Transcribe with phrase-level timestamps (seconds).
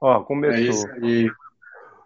[0.00, 0.56] Ó, começou.
[0.56, 1.30] É isso aí.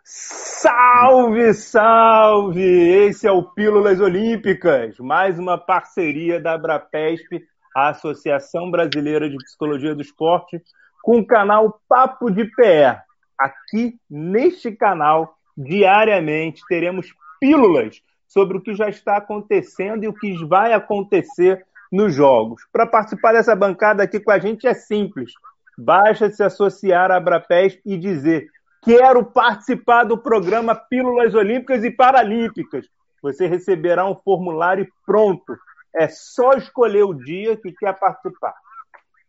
[0.05, 2.61] Salve, salve!
[2.61, 7.45] Esse é o Pílulas Olímpicas, mais uma parceria da Abrapesp,
[7.77, 10.61] a Associação Brasileira de Psicologia do Esporte,
[11.03, 13.03] com o canal Papo de Pé.
[13.39, 20.45] Aqui, neste canal, diariamente, teremos pílulas sobre o que já está acontecendo e o que
[20.47, 22.63] vai acontecer nos jogos.
[22.73, 25.33] Para participar dessa bancada aqui com a gente é simples.
[25.77, 28.49] Basta se associar à Abrapesp e dizer
[28.83, 32.87] quero participar do programa Pílulas Olímpicas e Paralímpicas.
[33.23, 35.57] Você receberá um formulário pronto.
[35.95, 38.55] É só escolher o dia que quer participar.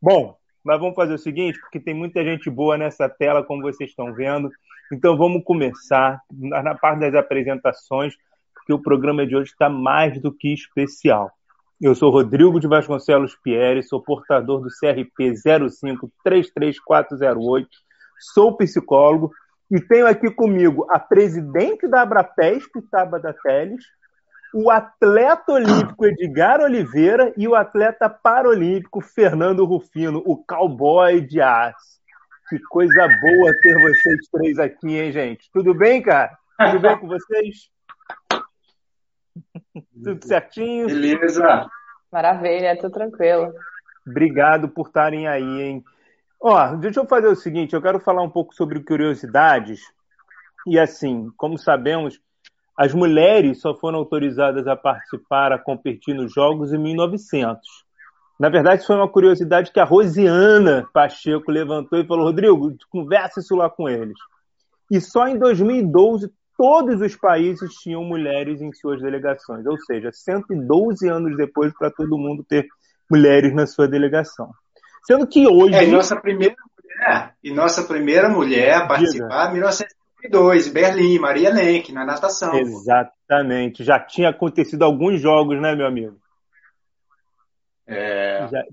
[0.01, 3.89] Bom, mas vamos fazer o seguinte, porque tem muita gente boa nessa tela, como vocês
[3.89, 4.49] estão vendo.
[4.91, 8.15] Então vamos começar na parte das apresentações,
[8.53, 11.31] porque o programa de hoje está mais do que especial.
[11.83, 15.33] Eu sou Rodrigo de Vasconcelos Pierre, sou portador do CRP
[16.25, 17.67] 0533408,
[18.33, 19.33] sou psicólogo
[19.69, 23.83] e tenho aqui comigo a presidente da Abrapesp, Tabata Teles,
[24.53, 31.99] o atleta olímpico Edgar Oliveira e o atleta paralímpico Fernando Rufino, o cowboy de aço.
[32.47, 35.51] Que coisa boa ter vocês três aqui, hein, gente?
[35.51, 36.31] Tudo bem, cara?
[36.57, 37.69] Tudo bem com vocês?
[40.01, 40.87] Tudo certinho?
[40.87, 41.69] Beleza.
[42.13, 43.51] Maravilha, tudo tranquilo.
[44.05, 45.83] Obrigado por estarem aí, hein?
[46.39, 49.81] Ó, deixa eu fazer o seguinte, eu quero falar um pouco sobre curiosidades.
[50.67, 52.21] E assim, como sabemos,
[52.77, 57.59] as mulheres só foram autorizadas a participar, a competir nos jogos em 1900.
[58.39, 63.55] Na verdade, foi uma curiosidade que a Rosiana Pacheco levantou e falou: Rodrigo, conversa isso
[63.55, 64.19] lá com eles.
[64.91, 66.31] E só em 2012
[66.63, 72.17] todos os países tinham mulheres em suas delegações, ou seja, 112 anos depois para todo
[72.17, 72.65] mundo ter
[73.11, 74.49] mulheres na sua delegação.
[75.05, 75.75] Sendo que hoje.
[75.75, 81.91] É, nossa primeira mulher, e nossa primeira mulher a participar em 1902, Berlim, Maria Lenk,
[81.91, 82.55] na natação.
[82.55, 83.83] Exatamente.
[83.83, 86.15] Já tinha acontecido alguns jogos, né, meu amigo?
[87.85, 88.47] É.
[88.49, 88.63] Já...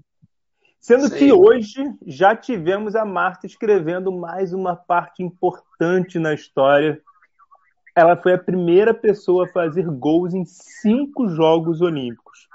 [0.81, 1.19] Sendo Sei.
[1.19, 7.03] que hoje já tivemos a Marta escrevendo mais uma parte importante na história
[7.95, 12.49] ela foi a primeira pessoa a fazer gols em cinco Jogos Olímpicos.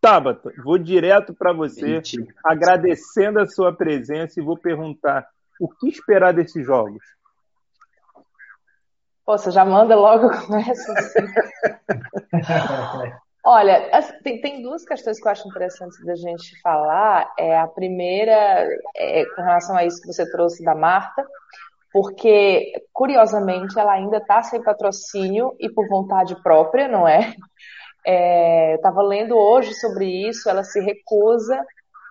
[0.00, 2.26] Tabata, vou direto para você, Mentira.
[2.44, 5.28] agradecendo a sua presença e vou perguntar
[5.60, 7.04] o que esperar desses jogos.
[9.24, 10.94] Pô, você já manda logo com essa.
[13.44, 13.90] Olha,
[14.22, 17.32] tem, tem, duas questões que eu acho interessantes da gente falar.
[17.38, 21.24] É, a primeira é com relação a isso que você trouxe da Marta,
[21.92, 27.34] porque, curiosamente, ela ainda está sem patrocínio e por vontade própria, não é?
[28.06, 31.62] é Estava lendo hoje sobre isso, ela se recusa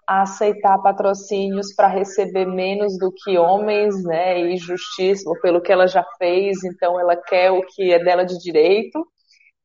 [0.07, 5.87] a aceitar patrocínios para receber menos do que homens, né, e justíssimo pelo que ela
[5.87, 9.07] já fez, então ela quer o que é dela de direito,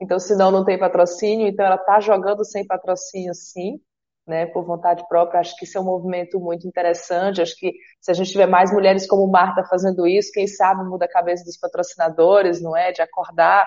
[0.00, 3.80] então senão não tem patrocínio, então ela está jogando sem patrocínio sim,
[4.26, 5.40] né, por vontade própria.
[5.40, 7.40] Acho que isso é um movimento muito interessante.
[7.40, 11.04] Acho que se a gente tiver mais mulheres como Marta fazendo isso, quem sabe muda
[11.04, 12.92] a cabeça dos patrocinadores, não é?
[12.92, 13.66] De acordar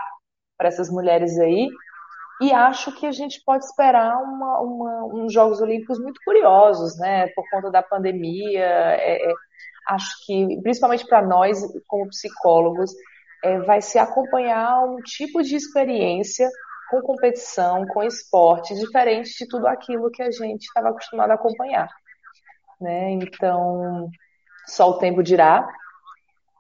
[0.58, 1.70] para essas mulheres aí.
[2.42, 7.28] E acho que a gente pode esperar uma, uma, uns Jogos Olímpicos muito curiosos, né?
[7.36, 8.64] Por conta da pandemia.
[8.64, 9.34] É, é,
[9.88, 12.92] acho que, principalmente para nós, como psicólogos,
[13.44, 16.50] é, vai se acompanhar um tipo de experiência
[16.90, 21.90] com competição, com esporte, diferente de tudo aquilo que a gente estava acostumado a acompanhar.
[22.82, 23.12] Né?
[23.12, 24.10] Então,
[24.68, 25.68] só o tempo dirá.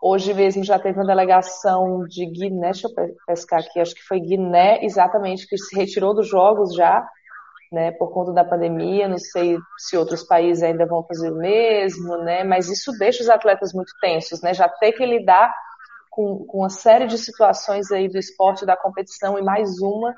[0.01, 4.19] Hoje mesmo já teve uma delegação de Guiné, deixa eu pescar aqui, acho que foi
[4.19, 7.05] Guiné, exatamente, que se retirou dos jogos já,
[7.69, 9.09] né, por conta da pandemia.
[9.09, 13.29] Não sei se outros países ainda vão fazer o mesmo, né, mas isso deixa os
[13.29, 15.53] atletas muito tensos, né, já ter que lidar
[16.19, 20.13] com, com uma série de situações aí do esporte da competição e mais uma.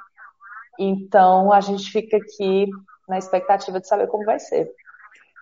[0.79, 2.67] Então a gente fica aqui
[3.07, 4.71] na expectativa de saber como vai ser.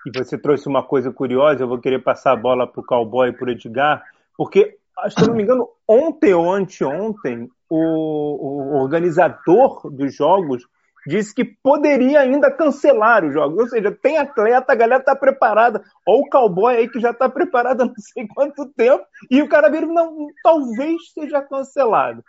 [0.05, 3.29] E você trouxe uma coisa curiosa, eu vou querer passar a bola para o cowboy
[3.29, 4.03] e para o Edgar,
[4.35, 4.77] porque,
[5.09, 10.67] se eu não me engano, ontem ou anteontem, o, o organizador dos jogos
[11.07, 13.59] disse que poderia ainda cancelar os jogos.
[13.59, 15.83] Ou seja, tem atleta, a galera está preparada.
[16.05, 19.49] Ou o cowboy aí que já está preparado há não sei quanto tempo, e o
[19.49, 22.23] cara vira, não, talvez seja cancelado.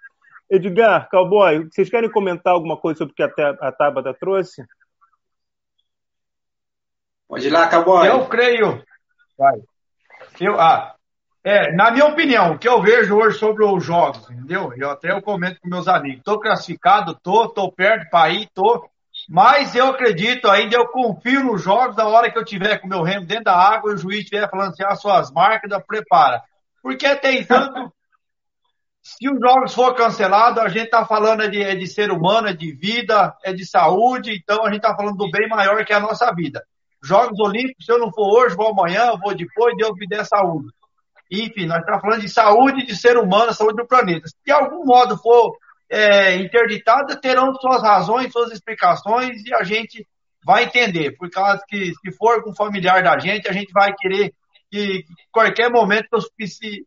[0.48, 4.64] Edgar, cowboy, vocês querem comentar alguma coisa sobre o que a, a Tabata trouxe?
[7.28, 8.08] Pode ir lá, cowboy.
[8.08, 8.82] Eu creio.
[9.38, 9.60] Vai.
[10.40, 10.96] Eu, ah,
[11.42, 14.72] é, na minha opinião, o que eu vejo hoje sobre os jogos, entendeu?
[14.76, 16.22] Eu até eu comento com meus amigos.
[16.22, 18.86] Tô classificado, tô, tô perto para ir, tô.
[19.28, 23.02] Mas eu acredito ainda, eu confio nos jogos, da hora que eu tiver com meu
[23.02, 26.42] remo dentro da água e o juiz estiver falando assim, as ah, suas marcas, prepara.
[26.82, 27.90] Porque tem tanto.
[29.02, 32.52] Se os jogos for cancelado, a gente está falando de, é de ser humano, é
[32.52, 35.96] de vida, é de saúde, então a gente está falando do bem maior que é
[35.96, 36.62] a nossa vida.
[37.02, 40.68] Jogos Olímpicos, se eu não for hoje, vou amanhã, vou depois, Deus me dê saúde.
[41.30, 44.26] Enfim, nós estamos falando de saúde de ser humano, saúde do planeta.
[44.26, 45.56] Se de algum modo for
[45.88, 50.06] é, interditada, terão suas razões, suas explicações e a gente
[50.44, 51.16] vai entender.
[51.16, 54.32] Por causa que se for com familiar da gente, a gente vai querer
[54.70, 56.86] que, qualquer momento se,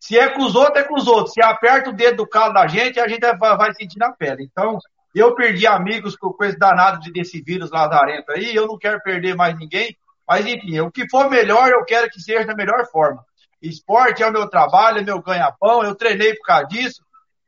[0.00, 1.32] se é com os outros, é com os outros.
[1.34, 4.48] Se aperta o dedo do calo da gente, a gente vai, vai sentir na pele.
[4.50, 4.78] Então,
[5.14, 9.36] eu perdi amigos com, com esse danado desse vírus lazarento aí, eu não quero perder
[9.36, 9.96] mais ninguém,
[10.26, 13.24] mas enfim, o que for melhor, eu quero que seja da melhor forma.
[13.68, 17.02] Esporte é o meu trabalho, é meu ganha-pão, eu treinei por causa disso,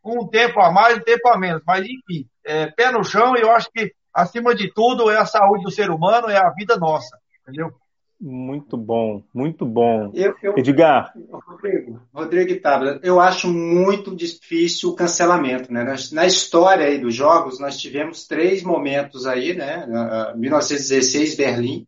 [0.05, 3.41] um tempo a mais, um tempo a menos, mas enfim, é, pé no chão, e
[3.41, 6.77] eu acho que, acima de tudo, é a saúde do ser humano, é a vida
[6.77, 7.73] nossa, entendeu?
[8.19, 10.11] Muito bom, muito bom.
[10.15, 11.13] Eu, eu, Edgar.
[11.31, 15.71] Rodrigo, Rodrigo e Tabla, eu acho muito difícil o cancelamento.
[15.71, 15.85] Né?
[15.85, 19.87] Na, na, história aí dos jogos, nós tivemos três momentos aí, né?
[20.35, 21.87] 1916, Berlim,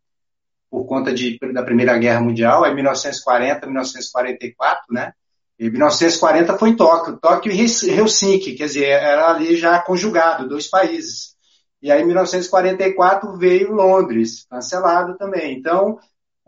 [0.70, 5.12] por conta de, da Primeira Guerra Mundial, aí 1940, 1944, né?
[5.58, 11.36] E 1940 foi Tóquio, Tóquio e Helsinki, quer dizer, era ali já conjugado, dois países.
[11.82, 15.56] E aí, em 1944, veio Londres, cancelado também.
[15.56, 15.98] Então,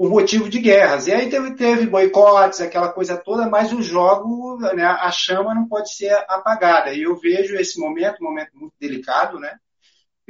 [0.01, 1.07] por motivo de guerras.
[1.07, 5.69] E aí teve, teve boicotes, aquela coisa toda, mas o jogo, né, a chama não
[5.69, 6.93] pode ser apagada.
[6.93, 9.59] E eu vejo esse momento, um momento muito delicado, né?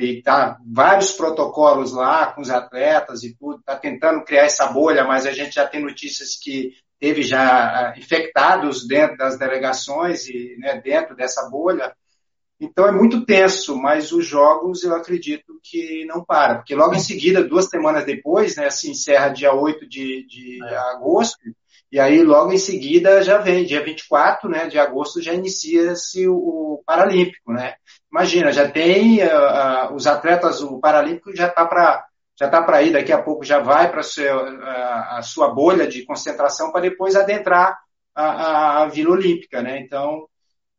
[0.01, 5.05] E tá vários protocolos lá com os atletas e tudo, tá tentando criar essa bolha,
[5.05, 10.57] mas a gente já tem notícias que teve já ah, infectados dentro das delegações e
[10.59, 11.95] né, dentro dessa bolha.
[12.61, 17.01] Então é muito tenso, mas os jogos eu acredito que não para, porque logo em
[17.01, 20.77] seguida, duas semanas depois, né, se encerra dia 8 de, de é.
[20.93, 21.39] agosto,
[21.91, 26.83] e aí logo em seguida já vem, dia 24 né, de agosto já inicia-se o,
[26.87, 27.75] Paralímpico, né?
[28.11, 32.05] Imagina, já tem uh, uh, os atletas, o Paralímpico já está para
[32.39, 36.05] já está para ir, daqui a pouco já vai para uh, a sua bolha de
[36.05, 37.79] concentração para depois adentrar
[38.15, 39.79] a, a, a Vila Olímpica, né?
[39.79, 40.27] Então,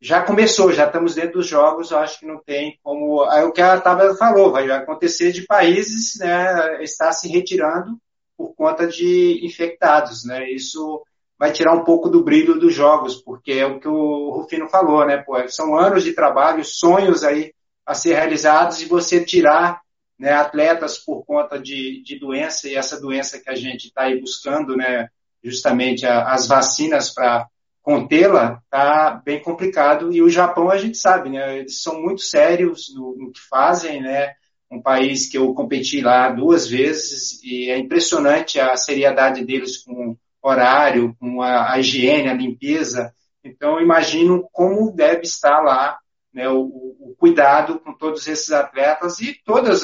[0.02, 3.24] já começou, já estamos dentro dos jogos, acho que não tem como.
[3.26, 7.98] Aí o que a Tabela falou, vai acontecer de países né, estar se retirando
[8.42, 10.50] por conta de infectados, né?
[10.52, 11.04] Isso
[11.38, 15.06] vai tirar um pouco do brilho dos jogos, porque é o que o Rufino falou,
[15.06, 15.18] né?
[15.18, 17.54] Pô, são anos de trabalho, sonhos aí
[17.86, 19.82] a ser realizados e você tirar
[20.18, 24.20] né, atletas por conta de, de doença e essa doença que a gente está aí
[24.20, 25.08] buscando, né?
[25.44, 27.48] Justamente a, as vacinas para
[27.82, 30.12] contê-la está bem complicado.
[30.14, 31.60] E o Japão, a gente sabe, né?
[31.60, 34.34] Eles são muito sérios no, no, que fazem, né?
[34.72, 40.16] Um país que eu competi lá duas vezes e é impressionante a seriedade deles com
[40.42, 43.14] horário, com a, a higiene, a limpeza.
[43.44, 46.00] Então, imagino como deve estar lá
[46.34, 49.82] né, o, o, cuidado com todos esses atletas e todos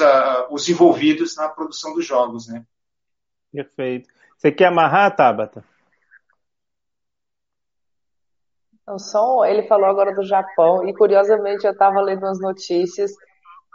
[0.50, 2.64] os envolvidos na produção dos jogos, né?
[3.52, 4.08] Perfeito.
[4.36, 5.64] Você quer amarrar, Tabata?
[8.86, 13.12] O som, ele falou agora do Japão, e curiosamente eu estava lendo umas notícias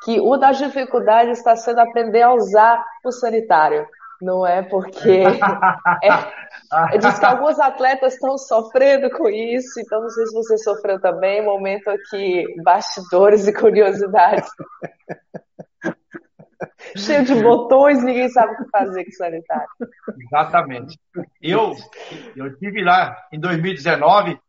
[0.03, 3.87] que uma das dificuldades está sendo aprender a usar o sanitário.
[4.21, 5.23] Não é porque.
[6.91, 10.99] É, diz que alguns atletas estão sofrendo com isso, então não sei se você sofreu
[10.99, 11.45] também.
[11.45, 14.49] Momento aqui, bastidores e curiosidades.
[16.97, 19.67] Cheio de botões, ninguém sabe o que fazer com o sanitário.
[20.19, 20.99] Exatamente.
[21.39, 21.75] Eu,
[22.35, 24.39] eu tive lá em 2019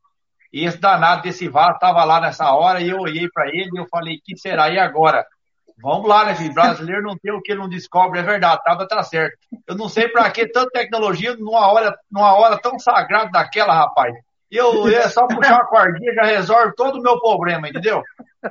[0.50, 3.78] e esse danado desse VAR estava lá nessa hora e eu olhei para ele e
[3.78, 4.70] eu falei, que será?
[4.70, 5.26] E agora?
[5.82, 6.54] Vamos lá, né, filho?
[6.54, 9.36] Brasileiro não tem o que não descobre, é verdade, tava tá certo.
[9.66, 14.14] Eu não sei para que tanta tecnologia numa hora, numa hora tão sagrada daquela, rapaz.
[14.50, 18.02] Eu é só puxar uma cordinha já resolve todo o meu problema, entendeu?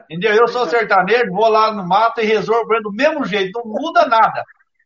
[0.09, 0.33] Entendeu?
[0.35, 4.43] Eu sou sertanejo, vou lá no mato e resolvo do mesmo jeito, não muda nada.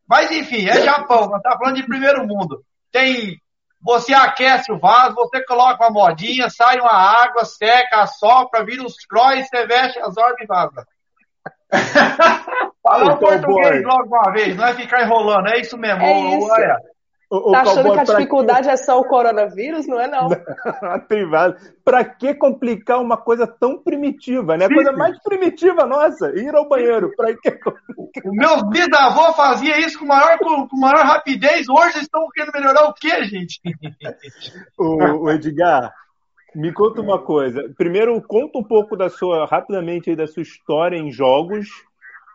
[0.08, 2.62] Mas enfim, é Japão, nós tá falando de primeiro mundo.
[2.91, 3.41] Tem
[3.82, 8.96] você aquece o vaso, você coloca uma modinha, sai uma água, seca, assopra, vira os
[9.06, 10.86] cróis, você veste as ordens e vaza.
[12.84, 16.02] Falar o português logo uma vez, não é ficar enrolando, é isso mesmo.
[16.02, 16.50] É isso.
[16.50, 16.78] Olha.
[17.30, 18.74] O, tá achando que a dificuldade que...
[18.74, 19.86] é só o coronavírus?
[19.86, 20.30] Não é não.
[21.10, 21.58] Privado.
[21.84, 24.66] Pra que complicar uma coisa tão primitiva, né?
[24.66, 27.12] A coisa mais primitiva nossa, ir ao banheiro.
[27.18, 27.60] Pra que...
[28.24, 31.68] O meu bisavô fazia isso com maior, com maior rapidez.
[31.70, 33.60] Hoje estão querendo melhorar o quê, gente?
[34.80, 35.94] o, o Edgar,
[36.58, 37.72] me conta uma coisa.
[37.78, 41.68] Primeiro, conta um pouco da sua, rapidamente, da sua história em jogos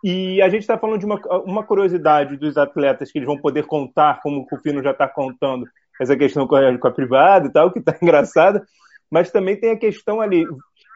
[0.05, 3.67] e a gente está falando de uma, uma curiosidade dos atletas que eles vão poder
[3.67, 5.67] contar, como o Rufino já está contando,
[6.01, 8.65] essa questão com a, com a privada e tal, que está engraçada,
[9.11, 10.47] mas também tem a questão ali.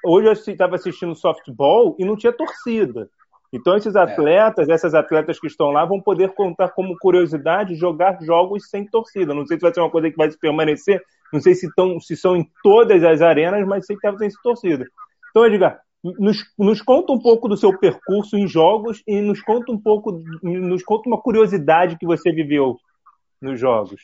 [0.05, 3.11] Hoje eu estava assistindo softball e não tinha torcida.
[3.53, 4.01] Então, esses é.
[4.01, 4.73] atletas, é.
[4.73, 9.35] essas atletas que estão lá, vão poder contar como curiosidade jogar jogos sem torcida.
[9.35, 12.17] Não sei se vai ser uma coisa que vai permanecer, não sei se, tão, se
[12.17, 14.85] são em todas as arenas, mas sei que estava sem torcida.
[15.31, 19.73] Então, Edgar, nos, nos, conta um pouco do seu percurso em jogos e nos conta
[19.73, 22.77] um pouco, nos conta uma curiosidade que você viveu
[23.41, 24.01] nos jogos.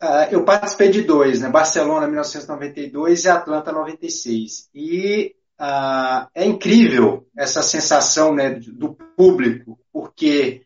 [0.00, 1.48] Uh, eu participei de dois, né?
[1.48, 4.70] Barcelona 1992 e Atlanta 96.
[4.72, 10.62] E uh, é incrível essa sensação né, do público, porque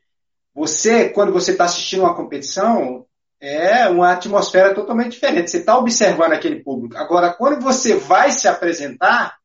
[0.54, 3.06] você, quando você está assistindo uma competição,
[3.40, 5.50] é uma atmosfera totalmente diferente.
[5.50, 6.96] Você está observando aquele público.
[6.96, 9.36] Agora, quando você vai se apresentar,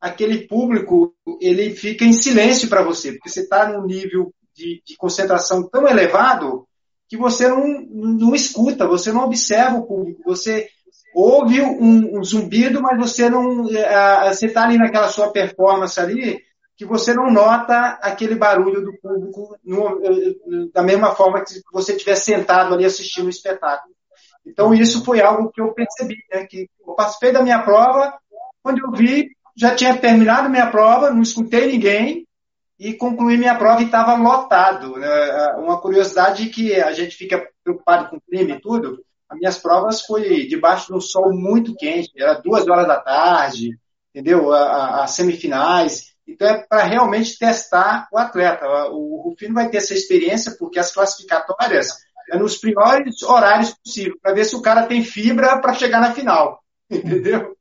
[0.00, 4.96] aquele público ele fica em silêncio para você, porque você está num nível de, de
[4.96, 6.66] concentração tão elevado
[7.08, 10.68] que você não, não escuta, você não observa o público, você
[11.14, 16.40] ouve um, um zumbido, mas você não, uh, você está ali naquela sua performance ali,
[16.76, 20.00] que você não nota aquele barulho do público no,
[20.72, 23.92] da mesma forma que você estiver sentado ali assistindo o espetáculo.
[24.46, 28.14] Então isso foi algo que eu percebi, né, que eu participei da minha prova,
[28.62, 32.26] quando eu vi, já tinha terminado minha prova, não escutei ninguém,
[32.78, 34.96] e concluí minha prova e estava lotado.
[34.96, 35.08] Né?
[35.56, 40.02] Uma curiosidade que a gente fica preocupado com o clima e tudo, as minhas provas
[40.02, 43.78] foi debaixo de um sol muito quente, era duas horas da tarde,
[44.10, 44.52] entendeu?
[44.52, 46.14] As semifinais.
[46.26, 48.66] Então é para realmente testar o atleta.
[48.90, 51.88] O Rufino vai ter essa experiência porque as classificatórias
[52.30, 56.12] é nos piores horários possíveis, para ver se o cara tem fibra para chegar na
[56.12, 57.56] final, entendeu?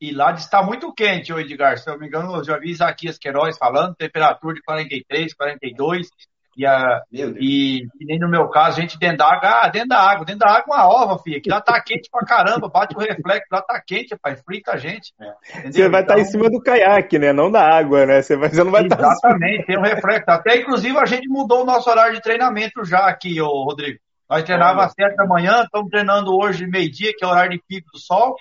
[0.00, 1.78] E lá está muito quente, o Edgar.
[1.78, 6.08] Se eu não me engano, eu já vi Isaquias Queiroz falando, temperatura de 43, 42.
[6.54, 9.88] E, a, e, e, nem no meu caso, a gente dentro da água, ah, dentro
[9.88, 12.94] da água, dentro da água uma ova, filha, que lá tá quente pra caramba, bate
[12.94, 15.14] o reflexo, lá tá quente, pai, frita a gente.
[15.18, 15.70] É.
[15.70, 17.32] Você vai estar tá em então cima do caiaque, né?
[17.32, 18.20] Não da água, né?
[18.20, 18.96] Você, vai, você não vai estar.
[18.96, 20.30] Tá Exatamente, tem um reflexo.
[20.30, 23.98] Até inclusive a gente mudou o nosso horário de treinamento já aqui, ô Rodrigo.
[24.28, 27.62] Nós treinávamos às sete da manhã, estamos treinando hoje meio-dia, que é o horário de
[27.66, 28.36] pico do sol.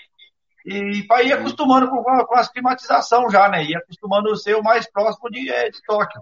[0.66, 3.64] E para ir acostumando com, com as climatização já, né?
[3.64, 6.22] E acostumando a ser o mais próximo de, é, de Tóquio.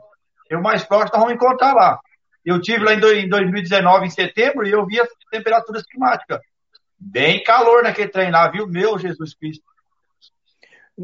[0.50, 2.00] E o mais próximo nós vamos encontrar lá.
[2.44, 6.40] Eu tive lá em, do, em 2019, em setembro, e eu vi as temperaturas climáticas.
[6.98, 8.68] Bem calor naquele trem lá, viu?
[8.68, 9.64] Meu Jesus Cristo.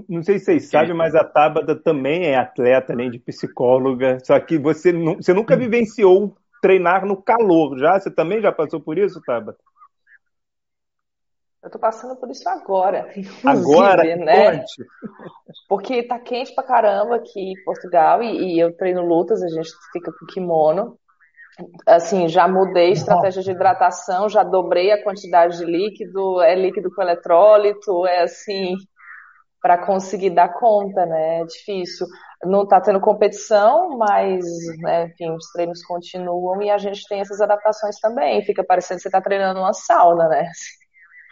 [0.10, 4.18] Não sei se vocês sabem, mas a Tabata também é atleta, além de psicóloga.
[4.24, 7.98] Só que você, você nunca vivenciou treinar no calor, já?
[7.98, 9.60] Você também já passou por isso, Tabata?
[11.66, 13.12] Eu tô passando por isso agora.
[13.44, 14.64] Agora, né?
[15.68, 19.72] Porque tá quente pra caramba aqui em Portugal e, e, eu treino lutas, a gente
[19.92, 20.96] fica com kimono.
[21.88, 26.94] Assim, já mudei a estratégia de hidratação, já dobrei a quantidade de líquido, é líquido
[26.94, 28.76] com eletrólito, é assim,
[29.60, 31.40] para conseguir dar conta, né?
[31.40, 32.06] É difícil.
[32.44, 34.46] Não tá tendo competição, mas,
[34.82, 38.44] né, enfim, os treinos continuam e a gente tem essas adaptações também.
[38.44, 40.52] Fica parecendo que você tá treinando uma sauna, né?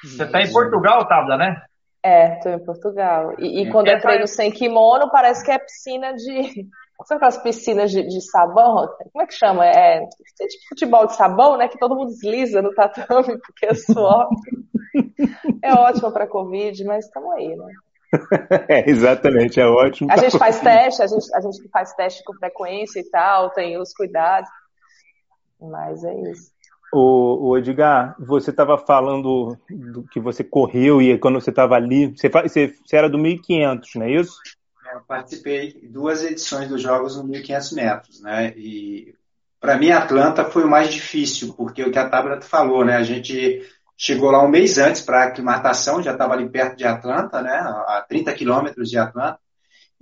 [0.04, 1.62] Você está em Portugal, Tabla, né?
[2.04, 3.34] É, estou em Portugal.
[3.40, 6.68] E, e quando é, é treino sem kimono, parece que é piscina de.
[7.06, 8.88] Sabe aquelas piscinas de, de sabão?
[9.12, 9.66] Como é que chama?
[9.66, 11.68] É, é tipo futebol de sabão, né?
[11.68, 14.30] Que todo mundo desliza no tatame porque é suor.
[15.62, 17.74] é ótimo para Covid, mas estamos aí, né?
[18.70, 20.12] É, exatamente, é ótimo.
[20.12, 23.78] A gente faz teste, a gente, a gente faz teste com frequência e tal, tem
[23.80, 24.50] os cuidados.
[25.60, 26.53] Mas é isso.
[26.94, 32.08] O, o Edgar, você estava falando do que você correu e quando você estava ali,
[32.08, 34.38] você, você, você, era do 1500, não é isso?
[34.94, 38.54] Eu participei duas edições dos Jogos no 1500 metros, né?
[38.56, 39.16] E
[39.60, 42.96] para mim Atlanta foi o mais difícil, porque o que a Tabata falou, né?
[42.96, 46.86] A gente chegou lá um mês antes para a aclimatação, já estava ali perto de
[46.86, 47.56] Atlanta, né?
[47.56, 49.40] A 30 quilômetros de Atlanta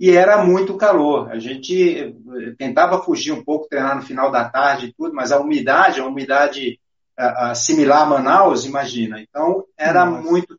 [0.02, 1.30] e era muito calor.
[1.30, 2.12] A gente
[2.58, 6.06] tentava fugir um pouco, treinar no final da tarde e tudo, mas a umidade, a
[6.06, 6.80] umidade
[7.18, 9.20] uh, similar a Manaus, imagina.
[9.20, 10.22] Então, era Nossa.
[10.22, 10.56] muito.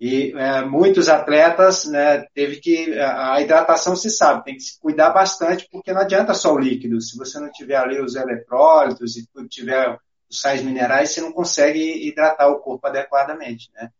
[0.00, 2.98] E uh, muitos atletas, né, teve que.
[2.98, 6.58] A, a hidratação se sabe, tem que se cuidar bastante, porque não adianta só o
[6.58, 7.00] líquido.
[7.00, 9.96] Se você não tiver ali os eletrólitos e tudo, tiver
[10.28, 13.90] os sais minerais, você não consegue hidratar o corpo adequadamente, né?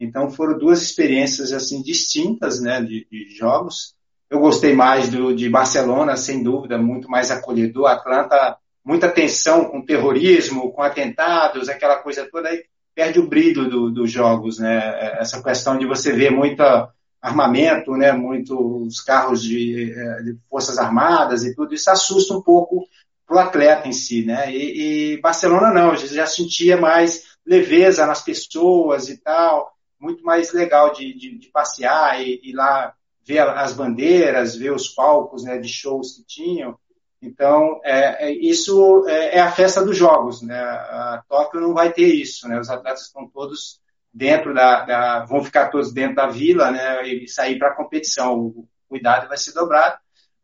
[0.00, 3.94] Então foram duas experiências assim distintas, né, de, de jogos.
[4.28, 7.86] Eu gostei mais do de Barcelona, sem dúvida, muito mais acolhedor.
[7.86, 13.90] Atlanta muita tensão com terrorismo, com atentados, aquela coisa toda, aí perde o brilho do,
[13.90, 15.16] dos jogos, né?
[15.18, 16.62] Essa questão de você ver muito
[17.20, 18.12] armamento, né?
[18.12, 22.86] Muitos carros de, é, de forças armadas e tudo isso assusta um pouco
[23.30, 24.52] o atleta em si, né?
[24.52, 30.92] E, e Barcelona não, já sentia mais leveza nas pessoas e tal, muito mais legal
[30.92, 32.92] de, de, de passear e ir lá
[33.24, 36.76] ver as bandeiras, ver os palcos né, de shows que tinham.
[37.22, 40.42] Então, é, é, isso é, é, a festa dos jogos.
[40.42, 40.58] Né?
[40.58, 42.48] A Tóquio não vai ter isso.
[42.48, 42.58] Né?
[42.58, 43.80] Os atletas estão todos
[44.12, 47.06] dentro da, da, vão ficar todos dentro da vila né?
[47.06, 48.38] e sair para a competição.
[48.38, 49.96] O cuidado vai ser dobrado.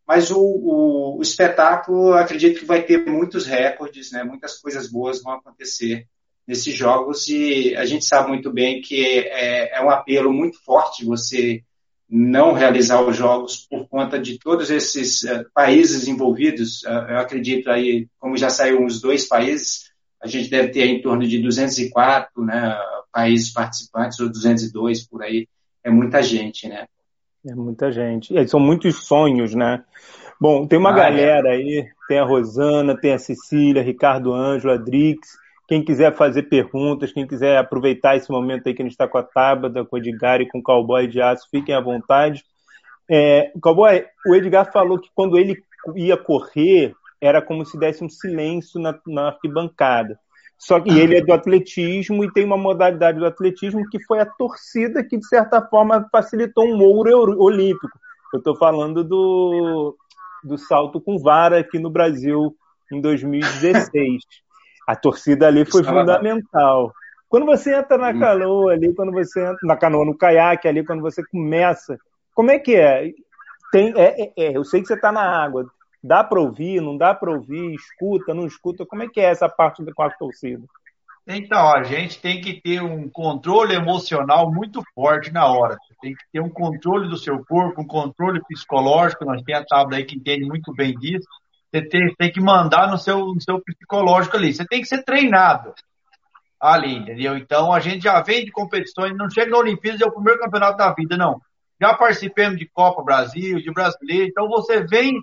[0.07, 4.23] Mas o, o, o, espetáculo, acredito que vai ter muitos recordes, né?
[4.23, 6.07] muitas coisas boas vão acontecer
[6.47, 11.05] nesses jogos e a gente sabe muito bem que é, é um apelo muito forte
[11.05, 11.63] você
[12.09, 16.83] não realizar os jogos por conta de todos esses uh, países envolvidos.
[16.85, 19.91] Uh, eu acredito aí, como já saiu uns dois países,
[20.23, 22.77] a gente deve ter em torno de 204 né,
[23.13, 25.47] países participantes, ou 202 por aí.
[25.85, 26.87] É muita gente, né?
[27.47, 28.37] É muita gente.
[28.37, 29.85] E são muitos sonhos, né?
[30.41, 30.97] Bom, tem uma ah, é.
[30.97, 31.57] galera é.
[31.57, 35.37] aí, tem a Rosana, tem a Cecília, Ricardo Ângelo, a Drix,
[35.69, 39.19] quem quiser fazer perguntas, quem quiser aproveitar esse momento aí que a gente está com
[39.19, 42.43] a Tábada, com o Edgar e com o Cowboy de Aço, fiquem à vontade.
[43.09, 45.63] É, Cowboy, o Edgar falou que quando ele
[45.95, 50.19] ia correr, era como se desse um silêncio na, na arquibancada.
[50.57, 54.27] Só que ele é do atletismo e tem uma modalidade do atletismo que foi a
[54.27, 57.99] torcida que, de certa forma, facilitou um ouro olímpico.
[58.33, 59.95] Eu estou falando do,
[60.43, 62.57] do salto com vara aqui no Brasil
[62.91, 64.25] em 2016.
[64.89, 66.95] A torcida ali foi fundamental.
[67.29, 71.03] Quando você entra na canoa ali, quando você entra na canoa, no caiaque ali, quando
[71.03, 71.99] você começa,
[72.35, 73.13] como é que é?
[73.71, 75.71] Tem, é, é, é eu sei que você está na água.
[76.03, 78.87] Dá para ouvir, não dá para ouvir, escuta, não escuta?
[78.87, 80.65] Como é que é essa parte com a torcida?
[81.27, 85.77] Então, a gente tem que ter um controle emocional muito forte na hora.
[86.01, 89.27] Tem que ter um controle do seu corpo, um controle psicológico.
[89.27, 91.29] Nós temos a tábua aí que entende muito bem disso.
[91.71, 94.53] Você tem, tem que mandar no seu, no seu psicológico ali.
[94.53, 95.75] Você tem que ser treinado
[96.61, 97.37] ali, entendeu?
[97.37, 100.77] Então a gente já vem de competições, não chega na Olimpíada, é o primeiro campeonato
[100.77, 101.41] da vida, não.
[101.81, 105.15] Já participamos de Copa Brasil, de Brasileiro, então você vem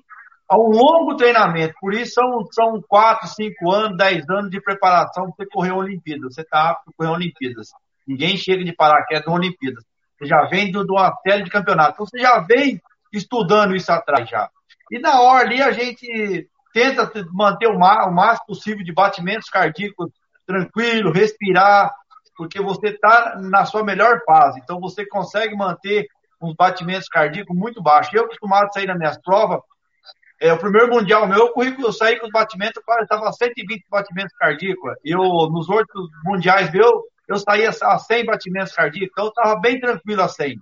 [0.47, 5.25] a um longo treinamento, por isso são, são 4, 5 anos, 10 anos de preparação
[5.25, 6.21] para você correr a Olimpíada.
[6.23, 7.69] Você está apto para correr Olimpíadas.
[8.08, 9.84] Ninguém chega de paraquedas na Olimpíadas.
[10.17, 11.93] Você já vem de uma série de campeonatos.
[11.95, 12.79] Então você já vem
[13.12, 14.49] estudando isso atrás já.
[14.91, 20.12] E na hora ali a gente tenta manter o, máximo possível de batimentos cardíacos
[20.45, 21.91] tranquilo, respirar,
[22.38, 24.60] porque você está na sua melhor fase.
[24.63, 26.08] Então você consegue manter
[26.41, 28.13] uns batimentos cardíacos muito baixos.
[28.13, 29.62] Eu costumado sair nas minhas provas,
[30.39, 34.93] é, o primeiro mundial meu, eu saí com os batimentos, quase estava 120 batimentos cardíacos.
[35.04, 39.80] Eu, nos outros mundiais meu, eu saía a 100 batimentos cardíacos, então eu estava bem
[39.80, 40.58] tranquilo a 100.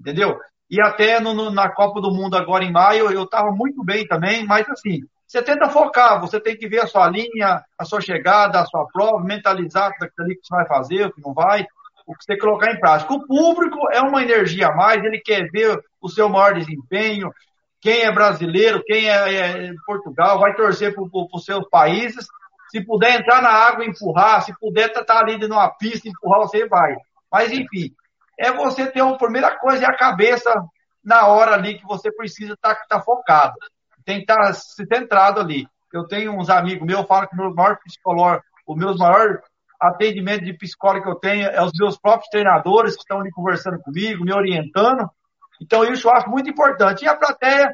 [0.00, 0.38] Entendeu?
[0.70, 4.06] E até no, no, na Copa do Mundo agora em maio, eu estava muito bem
[4.06, 8.00] também, mas assim, você tenta focar, você tem que ver a sua linha, a sua
[8.00, 11.66] chegada, a sua prova, mentalizar aquilo que você vai fazer, o que não vai,
[12.06, 13.12] o que você colocar em prática.
[13.12, 17.32] O público é uma energia a mais, ele quer ver o seu maior desempenho,
[17.80, 22.26] quem é brasileiro, quem é, é Portugal, vai torcer para os seus países.
[22.68, 26.40] Se puder entrar na água empurrar, se puder estar tá, tá ali numa pista empurrar,
[26.40, 26.96] você vai.
[27.30, 27.92] Mas enfim,
[28.38, 30.52] é você ter a primeira coisa é a cabeça
[31.02, 33.54] na hora ali que você precisa estar tá, tá focado.
[34.04, 35.66] Tem que estar tá centrado ali.
[35.92, 39.40] Eu tenho uns amigos meus, eu falo que o meu maior psicólogo, o meu maior
[39.80, 43.78] atendimento de psicólogo que eu tenho é os meus próprios treinadores que estão ali conversando
[43.80, 45.08] comigo, me orientando.
[45.60, 47.04] Então isso eu acho muito importante.
[47.04, 47.72] E a plateia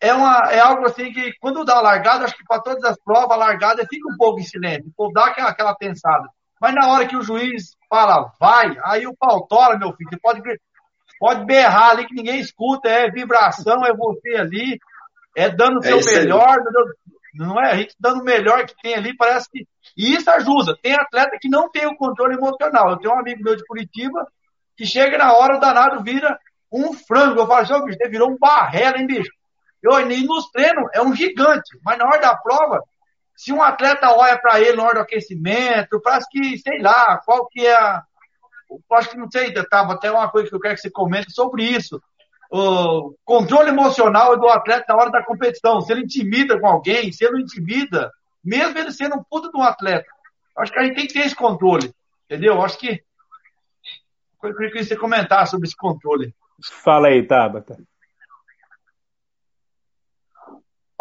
[0.00, 2.98] é, uma, é algo assim que quando dá a largada, acho que para todas as
[3.02, 6.28] provas, a largada fica um pouco em silêncio, o dá aquela, aquela pensada.
[6.62, 10.08] Mas na hora que o juiz fala, vai, aí o pau tora, meu filho.
[10.08, 10.40] Você pode,
[11.18, 14.78] pode berrar ali que ninguém escuta, é vibração, é você ali,
[15.36, 16.56] é dando o seu é melhor,
[17.34, 17.72] não é?
[17.72, 19.66] A gente dando o melhor que tem ali, parece que.
[19.96, 20.78] E isso ajuda.
[20.80, 22.90] Tem atleta que não tem o controle emocional.
[22.90, 24.24] Eu tenho um amigo meu de Curitiba
[24.76, 26.38] que chega na hora, o danado vira
[26.70, 27.40] um frango.
[27.40, 29.32] Eu falo assim, bicho, você virou um barrela, hein, bicho?
[29.82, 32.84] Eu, e nos treinos é um gigante, mas na hora da prova,
[33.42, 37.48] se um atleta olha para ele na hora do aquecimento, parece que, sei lá, qual
[37.48, 38.04] que é a.
[38.92, 41.64] Acho que não sei, tava até uma coisa que eu quero que você comente sobre
[41.64, 42.00] isso.
[42.48, 45.80] O controle emocional do atleta na hora da competição.
[45.80, 48.12] Se ele intimida com alguém, se ele não intimida,
[48.44, 50.06] mesmo ele sendo um puta de um atleta.
[50.56, 51.92] Acho que a gente tem que ter esse controle.
[52.26, 52.62] Entendeu?
[52.62, 53.02] Acho que.
[54.44, 56.32] Eu queria que você comentasse sobre esse controle.
[56.84, 57.76] Fala aí, Tabata.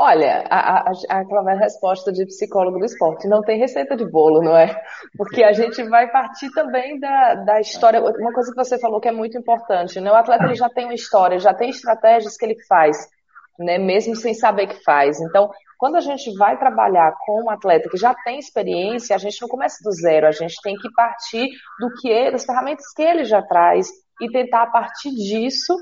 [0.03, 4.57] Olha, a, a, aquela resposta de psicólogo do esporte, não tem receita de bolo, não
[4.57, 4.75] é?
[5.15, 8.01] Porque a gente vai partir também da, da história.
[8.01, 10.11] Uma coisa que você falou que é muito importante, né?
[10.11, 12.97] O atleta ele já tem uma história, já tem estratégias que ele faz,
[13.59, 13.77] né?
[13.77, 15.21] Mesmo sem saber que faz.
[15.21, 19.39] Então, quando a gente vai trabalhar com um atleta que já tem experiência, a gente
[19.39, 21.45] não começa do zero, a gente tem que partir
[21.79, 23.87] do que ele, das ferramentas que ele já traz
[24.19, 25.77] e tentar a partir disso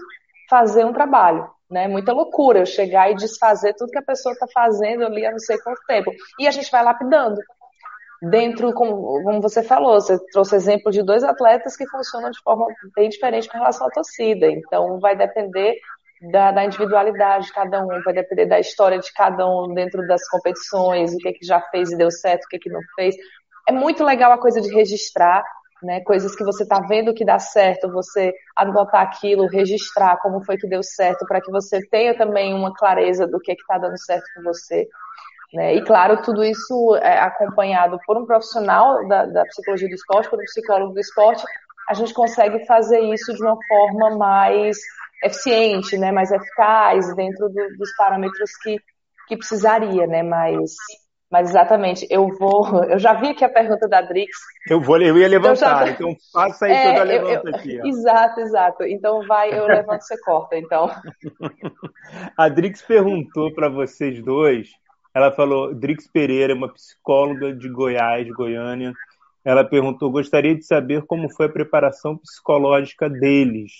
[0.50, 1.50] fazer um trabalho.
[1.70, 1.88] Né?
[1.88, 5.40] Muita loucura eu chegar e desfazer tudo que a pessoa está fazendo ali há não
[5.40, 6.12] sei quanto tempo.
[6.40, 7.40] E a gente vai lapidando.
[8.22, 12.66] Dentro, como, como você falou, você trouxe exemplo de dois atletas que funcionam de forma
[12.96, 14.48] bem diferente com relação à torcida.
[14.48, 15.80] Então, vai depender
[16.32, 20.28] da, da, individualidade de cada um, vai depender da história de cada um dentro das
[20.28, 23.16] competições, o que, que já fez e deu certo, o que, que não fez.
[23.68, 25.44] É muito legal a coisa de registrar,
[25.82, 30.58] né, coisas que você está vendo que dá certo, você anotar aquilo, registrar como foi
[30.58, 34.26] que deu certo, para que você tenha também uma clareza do que está dando certo
[34.36, 34.88] com você.
[35.54, 35.76] Né?
[35.76, 40.40] E claro, tudo isso é acompanhado por um profissional da, da psicologia do esporte, por
[40.40, 41.44] um psicólogo do esporte,
[41.90, 44.78] a gente consegue fazer isso de uma forma mais
[45.24, 48.78] eficiente, né, mais eficaz dentro do, dos parâmetros que,
[49.28, 50.22] que precisaria, né,
[51.32, 54.32] mas exatamente, eu vou, eu já vi aqui a pergunta da Drix.
[54.70, 57.56] Eu vou, eu ia levantar, já, então faça aí é, que eu já levanto eu,
[57.56, 57.80] aqui.
[57.82, 57.88] Ó.
[57.88, 60.90] Exato, exato, então vai, eu levanto, você corta, então.
[62.38, 64.70] a Drix perguntou para vocês dois,
[65.14, 68.94] ela falou, Drix Pereira, uma psicóloga de Goiás, Goiânia,
[69.44, 73.72] ela perguntou, gostaria de saber como foi a preparação psicológica deles,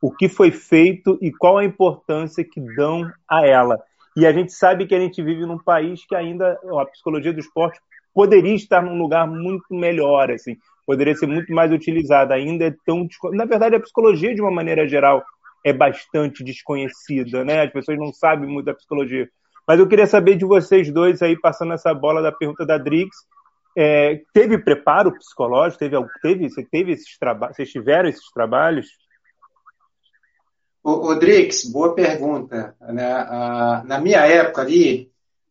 [0.00, 3.82] o que foi feito e qual a importância que dão a ela.
[4.16, 7.40] E a gente sabe que a gente vive num país que ainda a psicologia do
[7.40, 7.78] esporte
[8.14, 12.32] poderia estar num lugar muito melhor, assim, poderia ser muito mais utilizada.
[12.32, 15.22] Ainda é tão, na verdade, a psicologia de uma maneira geral
[15.62, 17.62] é bastante desconhecida, né?
[17.62, 19.28] As pessoas não sabem muito da psicologia.
[19.68, 23.10] Mas eu queria saber de vocês dois aí passando essa bola da pergunta da Drix.
[23.76, 25.80] É, teve preparo psicológico?
[25.80, 27.56] Teve, teve, você teve esses trabalhos?
[27.56, 28.86] Vocês tiveram esses trabalhos?
[30.94, 32.74] Rodrigues, boa pergunta.
[32.80, 33.26] Né?
[33.84, 35.10] Na minha época ali,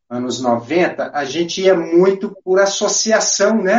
[0.10, 3.74] anos 90, a gente ia muito por associação, né?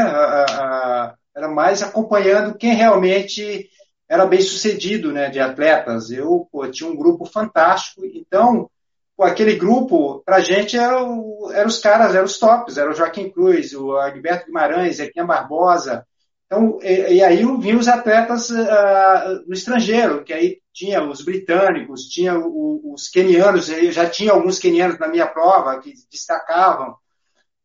[1.35, 3.71] Era mais acompanhando quem realmente
[4.09, 5.31] era bem sucedido, né?
[5.31, 6.11] De atletas.
[6.11, 8.71] Eu pô, tinha um grupo fantástico, então
[9.16, 13.31] pô, aquele grupo, para gente, eram era os caras, eram os tops, era o Joaquim
[13.31, 16.07] Cruz, o Agberto Guimarães, Zequinha Barbosa,
[16.47, 22.02] então, e, e aí vinham os atletas uh, no estrangeiro, que aí tinha os britânicos,
[22.02, 26.94] tinha os quenianos, eu já tinha alguns quenianos na minha prova que destacavam.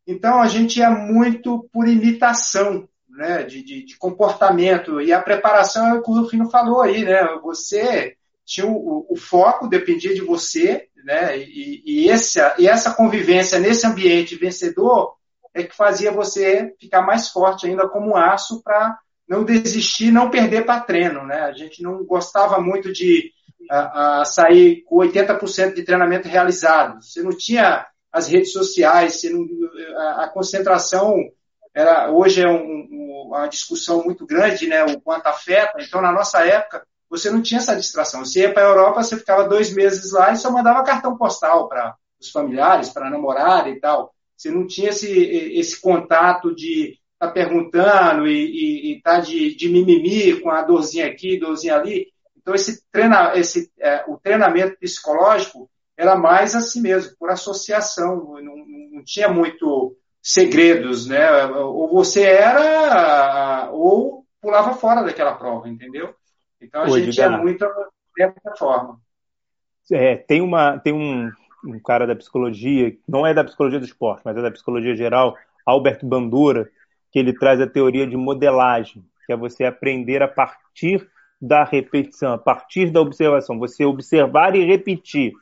[0.06, 4.98] Então, a gente ia muito por imitação, né, de, de, de comportamento.
[4.98, 7.22] E a preparação é o que o Rufino falou aí, né?
[7.42, 11.36] Você tinha o, o foco, dependia de você, né?
[11.36, 15.16] E, e, e essa convivência nesse ambiente vencedor
[15.52, 18.98] é que fazia você ficar mais forte ainda como aço para
[19.32, 21.40] não desistir, não perder para treino, né?
[21.44, 23.32] A gente não gostava muito de
[23.70, 27.02] a, a sair com 80% de treinamento realizado.
[27.02, 29.46] Você não tinha as redes sociais, não,
[29.96, 31.16] a, a, concentração
[31.74, 34.84] era hoje é um, um, uma discussão muito grande, né?
[34.84, 35.78] O quanto afeta.
[35.80, 38.26] Então, na nossa época, você não tinha essa distração.
[38.26, 41.70] Você ia para a Europa, você ficava dois meses lá e só mandava cartão postal
[41.70, 44.12] para os familiares, para namorar e tal.
[44.36, 50.40] Você não tinha esse, esse contato de tá perguntando e estar tá de, de mimimi
[50.40, 52.08] com a dorzinha aqui, dorzinha ali.
[52.36, 58.56] Então, esse, treina, esse é, o treinamento psicológico era mais assim mesmo, por associação, não,
[58.90, 61.46] não tinha muito segredos, né?
[61.46, 66.12] Ou você era, ou pulava fora daquela prova, entendeu?
[66.60, 67.64] Então a Oi, gente tinha muito
[68.16, 68.98] dessa forma.
[69.92, 71.30] É, tem, uma, tem um,
[71.64, 75.36] um cara da psicologia, não é da psicologia do esporte, mas é da psicologia geral,
[75.64, 76.68] Albert Bandura,
[77.12, 81.06] que ele traz a teoria de modelagem, que é você aprender a partir
[81.40, 85.32] da repetição, a partir da observação, você observar e repetir.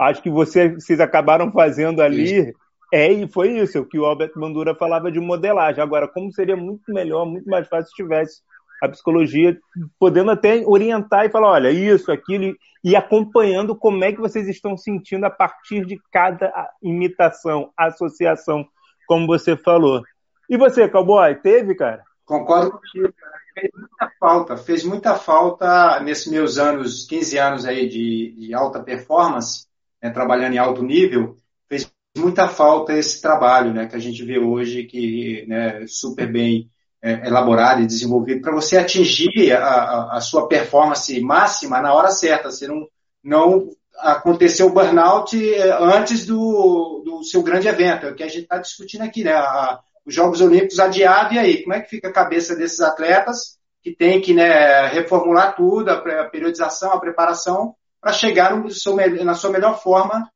[0.00, 2.58] Acho que você, vocês acabaram fazendo ali, isso.
[2.92, 5.82] é e foi isso, o que o Albert Bandura falava de modelagem.
[5.82, 8.40] Agora, como seria muito melhor, muito mais fácil se tivesse
[8.82, 9.58] a psicologia
[9.98, 14.76] podendo até orientar e falar, olha, isso, aquilo, e acompanhando como é que vocês estão
[14.76, 16.50] sentindo a partir de cada
[16.82, 18.66] imitação, associação,
[19.06, 20.02] como você falou.
[20.50, 22.02] E você, cowboy, teve, cara?
[22.24, 23.14] Concordo contigo.
[23.54, 28.82] Fez muita falta, fez muita falta nesses meus anos, 15 anos aí de, de alta
[28.82, 29.66] performance,
[30.02, 34.40] né, trabalhando em alto nível, fez muita falta esse trabalho, né, que a gente vê
[34.40, 36.68] hoje que né, super bem
[37.00, 42.50] é, elaborado e desenvolvido para você atingir a, a, sua performance máxima na hora certa.
[42.50, 42.88] Você não,
[43.22, 48.28] não aconteceu o burnout é, antes do, do seu grande evento, é o que a
[48.28, 49.32] gente está discutindo aqui, né?
[49.32, 51.62] A, os Jogos Olímpicos adiados, e aí?
[51.62, 56.24] Como é que fica a cabeça desses atletas que tem que né, reformular tudo, a
[56.28, 60.30] periodização, a preparação, para chegar seu, na sua melhor forma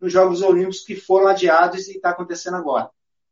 [0.00, 2.90] nos Jogos Olímpicos que foram adiados e está acontecendo agora.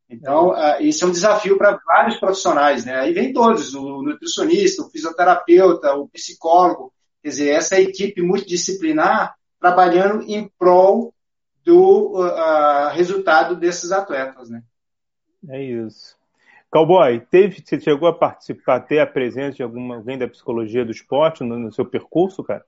[0.09, 2.99] Então, uh, isso é um desafio para vários profissionais, né?
[2.99, 10.23] Aí vem todos, o nutricionista, o fisioterapeuta, o psicólogo, quer dizer, essa equipe multidisciplinar trabalhando
[10.23, 11.15] em prol
[11.65, 14.63] do uh, resultado desses atletas, né?
[15.49, 16.17] É isso.
[16.71, 20.93] Cowboy, teve, você chegou a participar, ter a presença de alguma, alguém da psicologia do
[20.93, 22.65] esporte no, no seu percurso, cara?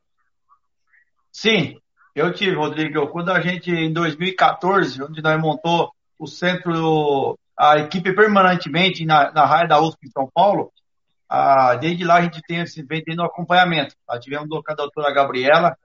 [1.31, 1.79] Sim,
[2.15, 3.09] eu tive, Rodrigo.
[3.09, 9.45] Quando a gente, em 2014, onde nós montou o centro, a equipe permanentemente na, na
[9.45, 10.73] raia da USP em São Paulo,
[11.81, 13.95] desde lá a gente tem, vem tendo acompanhamento.
[14.09, 15.77] Nós tivemos a doutora Gabriela,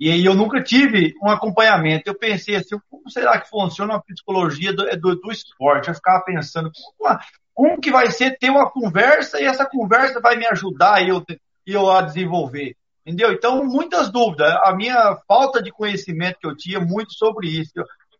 [0.00, 2.08] e aí eu nunca tive um acompanhamento.
[2.08, 5.88] Eu pensei assim, como será que funciona a psicologia do, do, do esporte?
[5.88, 7.18] Eu ficava pensando, como,
[7.52, 11.24] como, que vai ser ter uma conversa e essa conversa vai me ajudar eu,
[11.66, 12.76] eu a desenvolver?
[13.04, 13.32] Entendeu?
[13.32, 14.54] Então, muitas dúvidas.
[14.64, 17.72] A minha falta de conhecimento que eu tinha muito sobre isso.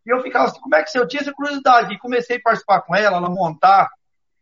[0.05, 1.93] E eu ficava assim, como é que eu tinha essa curiosidade?
[1.93, 3.87] E comecei a participar com ela, ela montar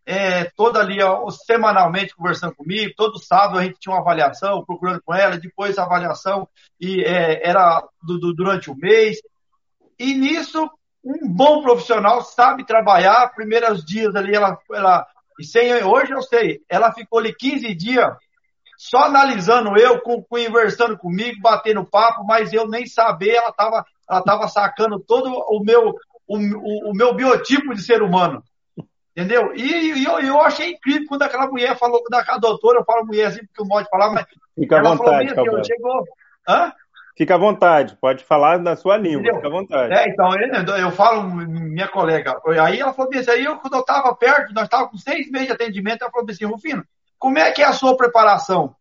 [0.07, 5.01] é, toda ali, ó, semanalmente conversando comigo, todo sábado a gente tinha uma avaliação, procurando
[5.03, 6.47] com ela, depois a avaliação
[6.79, 9.17] e é, era do, do, durante o mês.
[9.99, 10.69] E nisso,
[11.03, 15.05] um bom profissional sabe trabalhar, primeiros dias ali, ela, ela
[15.37, 18.15] e sem, hoje eu sei, ela ficou ali 15 dias
[18.77, 24.47] só analisando eu, conversando comigo, batendo papo, mas eu nem saber, ela estava ela tava
[24.47, 25.93] sacando todo o meu,
[26.25, 28.41] o, o, o, meu biotipo de ser humano.
[29.17, 29.51] Entendeu?
[29.55, 33.03] E, e eu, eu achei incrível quando aquela mulher falou, da a doutora, eu falo
[33.03, 34.27] mulher assim, porque eu modo de falar, mas.
[34.53, 36.03] Fica à vontade, falou assim, chegou.
[36.47, 36.71] Hã?
[37.17, 39.35] Fica à vontade, pode falar na sua língua, Entendeu?
[39.37, 39.91] fica à vontade.
[39.91, 43.79] É, então, eu, eu falo, minha colega, aí ela falou assim, aí eu, quando eu
[43.79, 46.85] estava perto, nós estávamos com seis meses de atendimento, ela falou assim, Rufino,
[47.17, 48.75] como é que é a sua preparação?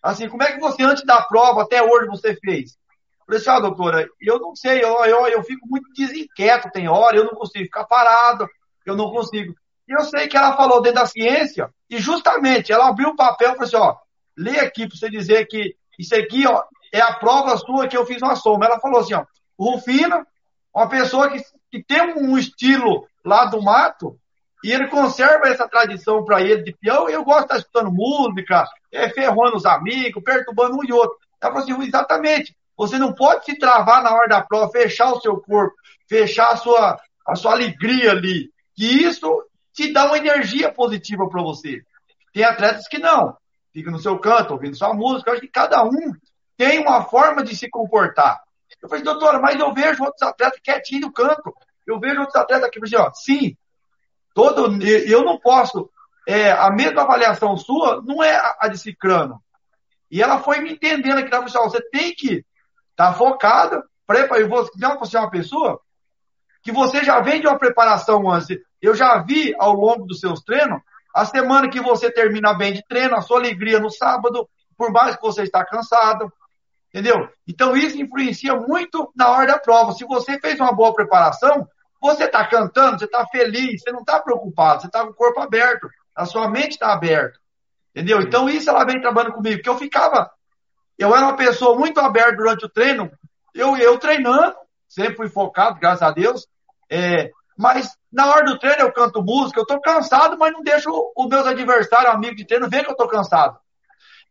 [0.00, 2.78] Assim, como é que você, antes da prova, até hoje, você fez?
[3.18, 6.88] Eu falei assim, ah, doutora, eu não sei, eu, eu, eu fico muito desinquieto, tem
[6.88, 8.48] hora, eu não consigo ficar parado,
[8.86, 9.52] eu não consigo.
[9.90, 13.48] E eu sei que ela falou dentro da ciência, e justamente ela abriu o papel
[13.48, 13.96] e falou assim, ó,
[14.38, 18.06] lê aqui para você dizer que isso aqui, ó, é a prova sua que eu
[18.06, 18.66] fiz uma soma.
[18.66, 19.24] Ela falou assim, ó,
[19.58, 20.24] Rufino,
[20.72, 24.16] uma pessoa que, que tem um estilo lá do mato,
[24.62, 28.64] e ele conserva essa tradição para ele de peão, eu gosto de estar escutando música,
[28.92, 31.16] é, ferrando os amigos, perturbando um e outro.
[31.42, 35.20] Ela falou assim, exatamente, você não pode se travar na hora da prova, fechar o
[35.20, 35.74] seu corpo,
[36.08, 41.42] fechar a sua, a sua alegria ali, que isso te dá uma energia positiva para
[41.42, 41.82] você.
[42.32, 43.36] Tem atletas que não,
[43.72, 46.12] fica no seu canto, ouvindo sua música, eu acho que cada um
[46.56, 48.40] tem uma forma de se comportar.
[48.80, 51.54] Eu falei, doutora, mas eu vejo outros atletas quietinhos no canto,
[51.86, 53.56] eu vejo outros atletas eu falei, ó, sim,
[54.34, 55.90] todo, eu não posso,
[56.26, 59.42] é, a mesma avaliação sua não é a, de Cicrano.
[60.10, 62.44] E ela foi me entendendo aqui, ela falou, você tem que
[62.90, 65.80] estar tá focada, prepara, você não você é uma pessoa
[66.62, 68.58] que você já vem de uma preparação antes.
[68.80, 70.80] Eu já vi ao longo dos seus treinos,
[71.14, 75.16] a semana que você termina bem de treino, a sua alegria no sábado, por mais
[75.16, 76.32] que você está cansado,
[76.88, 77.28] entendeu?
[77.46, 79.92] Então isso influencia muito na hora da prova.
[79.92, 81.68] Se você fez uma boa preparação,
[82.00, 85.40] você está cantando, você está feliz, você não está preocupado, você está com o corpo
[85.40, 87.38] aberto, a sua mente está aberta.
[87.94, 88.20] Entendeu?
[88.20, 90.30] Então isso ela vem trabalhando comigo, porque eu ficava,
[90.96, 93.10] eu era uma pessoa muito aberta durante o treino,
[93.54, 94.54] eu, eu treinando,
[94.88, 96.46] sempre fui focado, graças a Deus,
[96.88, 100.90] é, mas na hora do treino eu canto música, eu estou cansado, mas não deixo
[101.14, 103.58] os meus adversários, amigos de treino, ver que eu estou cansado.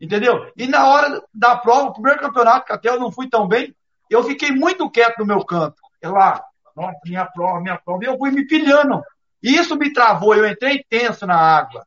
[0.01, 0.51] Entendeu?
[0.57, 3.75] E na hora da prova, o primeiro campeonato, que até eu não fui tão bem,
[4.09, 5.79] eu fiquei muito quieto no meu canto.
[6.01, 6.43] Eu lá,
[6.75, 8.03] nossa, minha prova, minha prova.
[8.03, 8.99] E eu fui me pilhando.
[9.43, 11.85] Isso me travou, eu entrei tenso na água.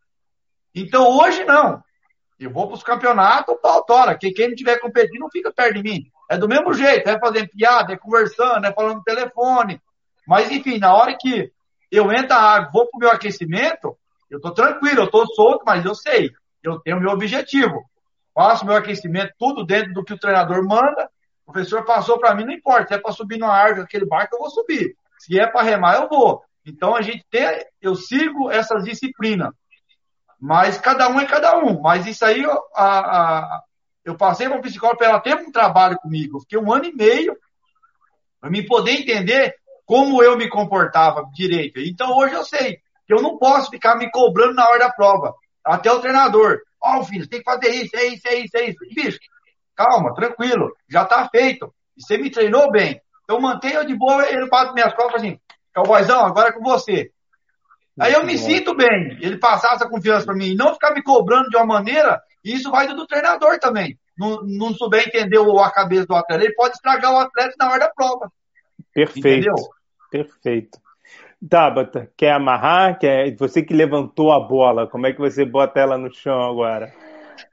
[0.72, 1.82] Então hoje não.
[2.38, 4.16] Eu vou para os campeonatos, pau tora.
[4.16, 6.04] Que quem não estiver competindo não fica perto de mim.
[6.30, 9.80] É do mesmo jeito, é fazendo piada, é conversando, é falando no telefone.
[10.26, 11.50] Mas enfim, na hora que
[11.90, 13.96] eu entro na água, vou para o meu aquecimento,
[14.30, 16.30] eu estou tranquilo, eu estou solto, mas eu sei.
[16.62, 17.84] Eu tenho meu objetivo.
[18.34, 21.10] Faço meu aquecimento, tudo dentro do que o treinador manda.
[21.46, 24.34] O professor passou para mim, não importa, se é para subir numa árvore, aquele barco,
[24.34, 24.96] eu vou subir.
[25.18, 26.42] Se é para remar, eu vou.
[26.64, 27.44] Então a gente tem,
[27.80, 29.52] eu sigo essas disciplinas.
[30.40, 31.80] Mas cada um é cada um.
[31.80, 33.62] Mas isso aí, a, a,
[34.04, 36.38] eu passei para o psicólogo ela ter um trabalho comigo.
[36.38, 37.36] Eu fiquei um ano e meio
[38.40, 39.54] para me poder entender
[39.92, 41.78] como eu me comportava direito.
[41.78, 45.34] Então hoje eu sei que eu não posso ficar me cobrando na hora da prova.
[45.62, 46.60] Até o treinador.
[46.82, 48.78] Ó, oh, filho, tem que fazer isso, é isso, é isso, é isso.
[48.94, 49.18] Bicho,
[49.76, 51.70] calma, tranquilo, já está feito.
[51.94, 53.02] Você me treinou bem.
[53.24, 55.38] Então mantenha de boa, ele bate minhas costas assim,
[55.74, 57.10] Calvoizão, agora é com você.
[58.00, 61.02] Aí eu me sinto bem, ele passar essa confiança para mim, e não ficar me
[61.02, 63.98] cobrando de uma maneira, e isso vai do treinador também.
[64.16, 67.80] Não, não souber entender a cabeça do atleta, ele pode estragar o atleta na hora
[67.80, 68.32] da prova.
[68.94, 69.28] Perfeito.
[69.28, 69.54] Entendeu?
[70.12, 70.78] Perfeito.
[71.48, 72.98] Tabata, quer amarrar?
[72.98, 73.34] Quer...
[73.36, 76.92] Você que levantou a bola, como é que você bota ela no chão agora?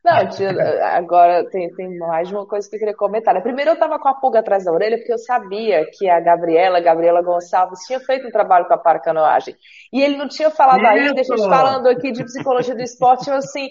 [0.03, 0.51] Não, tia,
[0.95, 3.33] agora tem, tem mais uma coisa que eu queria comentar.
[3.33, 3.41] Né?
[3.41, 6.81] Primeiro, eu estava com a pulga atrás da orelha, porque eu sabia que a Gabriela,
[6.81, 9.55] Gabriela Gonçalves, tinha feito um trabalho com a paracanoagem.
[9.91, 10.87] E ele não tinha falado Isso.
[10.87, 13.69] ainda, a gente falando aqui de psicologia do esporte, eu assim,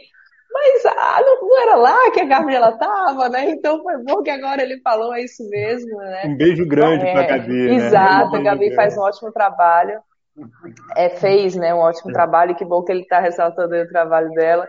[0.50, 3.50] mas ah, não, não, era lá que a Gabriela estava, né?
[3.50, 6.22] Então foi bom que agora ele falou, é isso mesmo, né?
[6.26, 7.74] Um beijo grande é, para a Gabi.
[7.74, 8.38] Exato, né?
[8.38, 10.00] a Gabi faz um ótimo trabalho.
[10.96, 12.14] É, fez né, um ótimo é.
[12.14, 14.68] trabalho, que bom que ele está ressaltando o trabalho dela.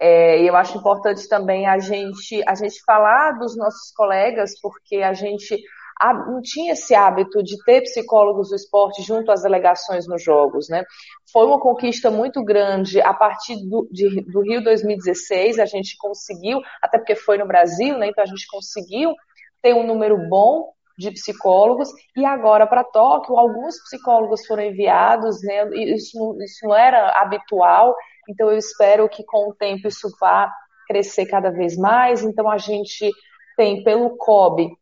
[0.00, 4.96] É, e eu acho importante também a gente, a gente falar dos nossos colegas, porque
[4.96, 5.58] a gente
[6.00, 10.84] não tinha esse hábito de ter psicólogos do esporte junto às delegações nos jogos, né?
[11.32, 16.60] Foi uma conquista muito grande a partir do, de, do Rio 2016, a gente conseguiu,
[16.80, 18.08] até porque foi no Brasil, né?
[18.08, 19.12] Então a gente conseguiu
[19.60, 25.68] ter um número bom de psicólogos e agora para Tóquio alguns psicólogos foram enviados, né?
[25.94, 27.94] Isso isso não era habitual,
[28.28, 30.52] então eu espero que com o tempo isso vá
[30.86, 32.22] crescer cada vez mais.
[32.22, 33.10] Então a gente
[33.56, 34.76] tem pelo COB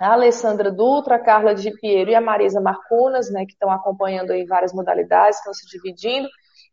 [0.00, 4.32] a Alessandra Dutra, a Carla de Piero e a Marisa Marcunas, né, que estão acompanhando
[4.32, 6.28] aí várias modalidades, estão se dividindo.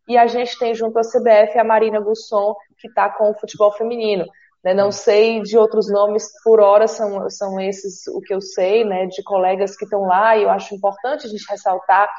[0.07, 3.71] E a gente tem junto à CBF a Marina Gusson, que está com o futebol
[3.71, 4.25] feminino.
[4.63, 8.85] Né, não sei de outros nomes, por hora são, são esses o que eu sei,
[8.85, 12.09] né, de colegas que estão lá, e eu acho importante a gente ressaltar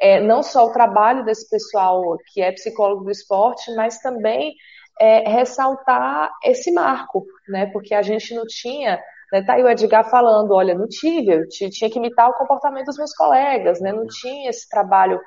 [0.00, 4.54] é, não só o trabalho desse pessoal que é psicólogo do esporte, mas também
[5.00, 9.00] é, ressaltar esse marco, né, porque a gente não tinha
[9.34, 9.42] né?
[9.42, 12.96] Tá aí o Edgar falando, olha, não tive, eu tinha que imitar o comportamento dos
[12.96, 13.92] meus colegas, né?
[13.92, 15.20] Não tinha esse trabalho,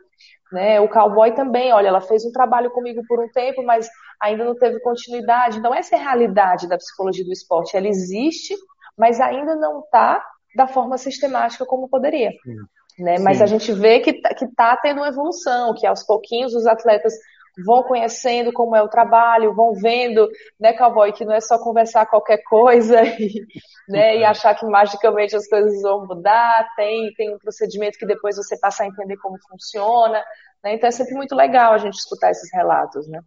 [0.50, 0.80] né?
[0.80, 3.90] O cowboy também, olha, ela fez um trabalho comigo por um tempo, mas
[4.22, 5.58] ainda não teve continuidade.
[5.58, 7.76] Então essa é a realidade da psicologia do esporte.
[7.76, 8.56] Ela existe,
[8.98, 10.24] mas ainda não está
[10.56, 12.32] da forma sistemática como poderia.
[12.98, 13.20] Né?
[13.20, 16.66] Mas a gente vê que está que tá tendo uma evolução, que aos pouquinhos os
[16.66, 17.14] atletas
[17.66, 20.28] vão conhecendo como é o trabalho, vão vendo,
[20.60, 23.46] né, cowboy, que não é só conversar qualquer coisa e,
[23.90, 28.36] né, e achar que magicamente as coisas vão mudar, tem, tem um procedimento que depois
[28.36, 30.24] você passa a entender como funciona,
[30.64, 33.20] né, então é sempre muito legal a gente escutar esses relatos, né.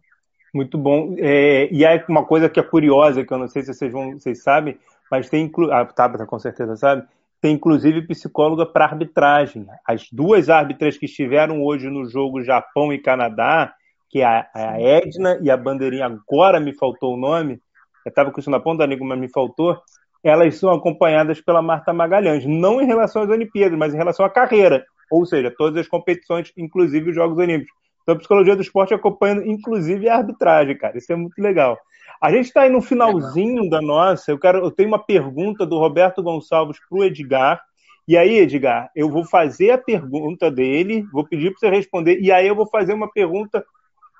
[0.53, 1.15] Muito bom.
[1.17, 4.11] É, e é uma coisa que é curiosa, que eu não sei se vocês, vão,
[4.11, 4.77] vocês sabem,
[5.09, 7.07] mas tem, a Tabata com certeza sabe,
[7.41, 9.65] tem inclusive psicóloga para arbitragem.
[9.85, 13.73] As duas árbitras que estiveram hoje no jogo Japão e Canadá,
[14.11, 17.61] que é a, a Edna e a Bandeirinha, agora me faltou o nome,
[18.05, 19.79] eu estava com isso na ponta da língua, mas me faltou,
[20.23, 24.29] elas são acompanhadas pela Marta Magalhães, não em relação às Olimpíadas, mas em relação à
[24.29, 27.73] carreira, ou seja, todas as competições, inclusive os Jogos Olímpicos.
[28.03, 30.97] Então, a psicologia do esporte acompanhando, inclusive, a arbitragem, cara.
[30.97, 31.77] Isso é muito legal.
[32.21, 34.31] A gente está aí no finalzinho da nossa.
[34.31, 37.61] Eu quero, eu tenho uma pergunta do Roberto Gonçalves para o Edgar.
[38.07, 42.31] E aí, Edgar, eu vou fazer a pergunta dele, vou pedir para você responder, e
[42.31, 43.63] aí eu vou fazer uma pergunta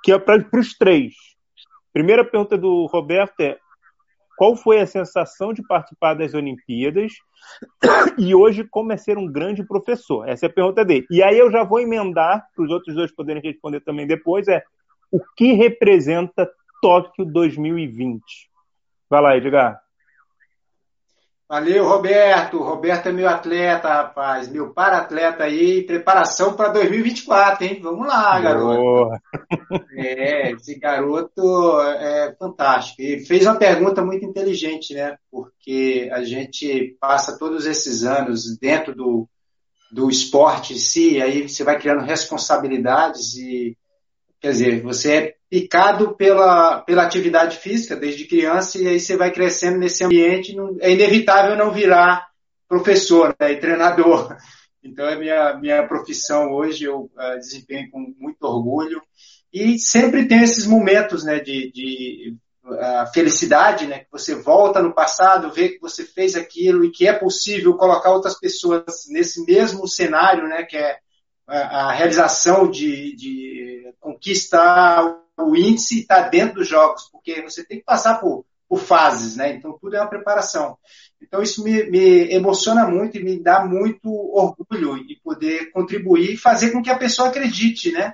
[0.03, 1.13] que é para os três.
[1.93, 3.57] Primeira pergunta do Roberto é:
[4.37, 7.13] qual foi a sensação de participar das Olimpíadas
[8.17, 10.27] e hoje como é ser um grande professor?
[10.27, 11.05] Essa é a pergunta dele.
[11.11, 14.63] E aí eu já vou emendar para os outros dois poderem responder também depois é
[15.11, 16.49] o que representa
[16.81, 18.21] Tóquio 2020?
[19.09, 19.79] Vai lá, Edgar.
[21.51, 22.59] Valeu, Roberto.
[22.59, 24.47] Roberto é meu atleta, rapaz.
[24.47, 25.83] Meu para-atleta aí.
[25.83, 27.81] Preparação para 2024, hein?
[27.83, 29.21] Vamos lá, garoto.
[29.93, 33.01] É, esse garoto é fantástico.
[33.01, 35.17] E fez uma pergunta muito inteligente, né?
[35.29, 39.27] Porque a gente passa todos esses anos dentro do,
[39.91, 43.77] do esporte em si, e aí você vai criando responsabilidades e,
[44.39, 49.31] quer dizer, você é picado pela, pela atividade física desde criança e aí você vai
[49.31, 52.25] crescendo nesse ambiente, é inevitável não virar
[52.69, 54.35] professor né, e treinador.
[54.83, 58.99] Então é minha, minha profissão hoje, eu uh, desempenho com muito orgulho
[59.53, 62.35] e sempre tem esses momentos né, de, de
[62.65, 67.07] uh, felicidade, né, que você volta no passado, vê que você fez aquilo e que
[67.07, 70.97] é possível colocar outras pessoas nesse mesmo cenário, né, que é
[71.45, 77.79] a, a realização de, de conquistar o índice está dentro dos jogos, porque você tem
[77.79, 79.53] que passar por, por fases, né?
[79.53, 80.77] Então tudo é uma preparação.
[81.21, 86.37] Então isso me, me, emociona muito e me dá muito orgulho em poder contribuir e
[86.37, 88.13] fazer com que a pessoa acredite, né?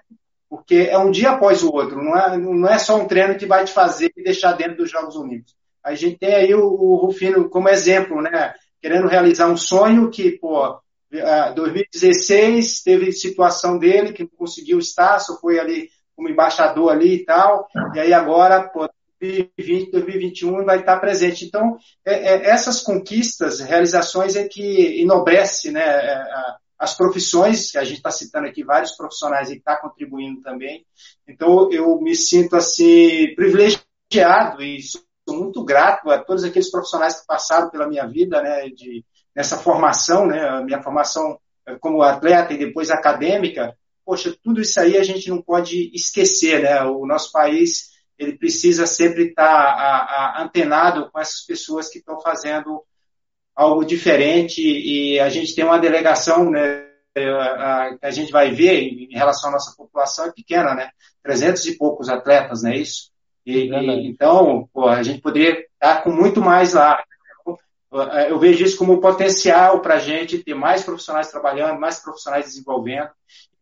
[0.49, 3.45] Porque é um dia após o outro, não é, não é só um treino que
[3.45, 5.55] vai te fazer e deixar dentro dos Jogos Olímpicos.
[5.83, 8.53] A gente tem aí o, o Rufino como exemplo, né?
[8.81, 10.79] Querendo realizar um sonho que, pô,
[11.55, 17.25] 2016 teve situação dele que não conseguiu estar, só foi ali como embaixador ali e
[17.25, 18.89] tal, e aí agora, pô,
[19.21, 21.45] 2020, 2021 vai estar presente.
[21.45, 27.77] Então, é, é, essas conquistas, realizações é que enobrece né, é, a, as profissões, que
[27.77, 30.85] a gente está citando aqui vários profissionais que estão tá contribuindo também.
[31.27, 37.27] Então, eu me sinto assim privilegiado e sou muito grato a todos aqueles profissionais que
[37.27, 39.03] passaram pela minha vida, né, de,
[39.35, 41.39] nessa formação, né, a minha formação
[41.79, 43.75] como atleta e depois acadêmica.
[44.07, 46.81] Poxa, tudo isso aí a gente não pode esquecer, né?
[46.83, 52.81] O nosso país ele precisa sempre estar tá, antenado com essas pessoas que estão fazendo
[53.53, 56.87] algo diferente e a gente tem uma delegação, né,
[57.17, 60.89] a, a gente vai ver em relação à nossa população é pequena, né,
[61.21, 63.11] 300 e poucos atletas, não é isso?
[63.45, 67.03] E, e, então, pô, a gente poderia estar com muito mais lá.
[68.27, 72.45] Eu vejo isso como um potencial para a gente ter mais profissionais trabalhando, mais profissionais
[72.45, 73.09] desenvolvendo,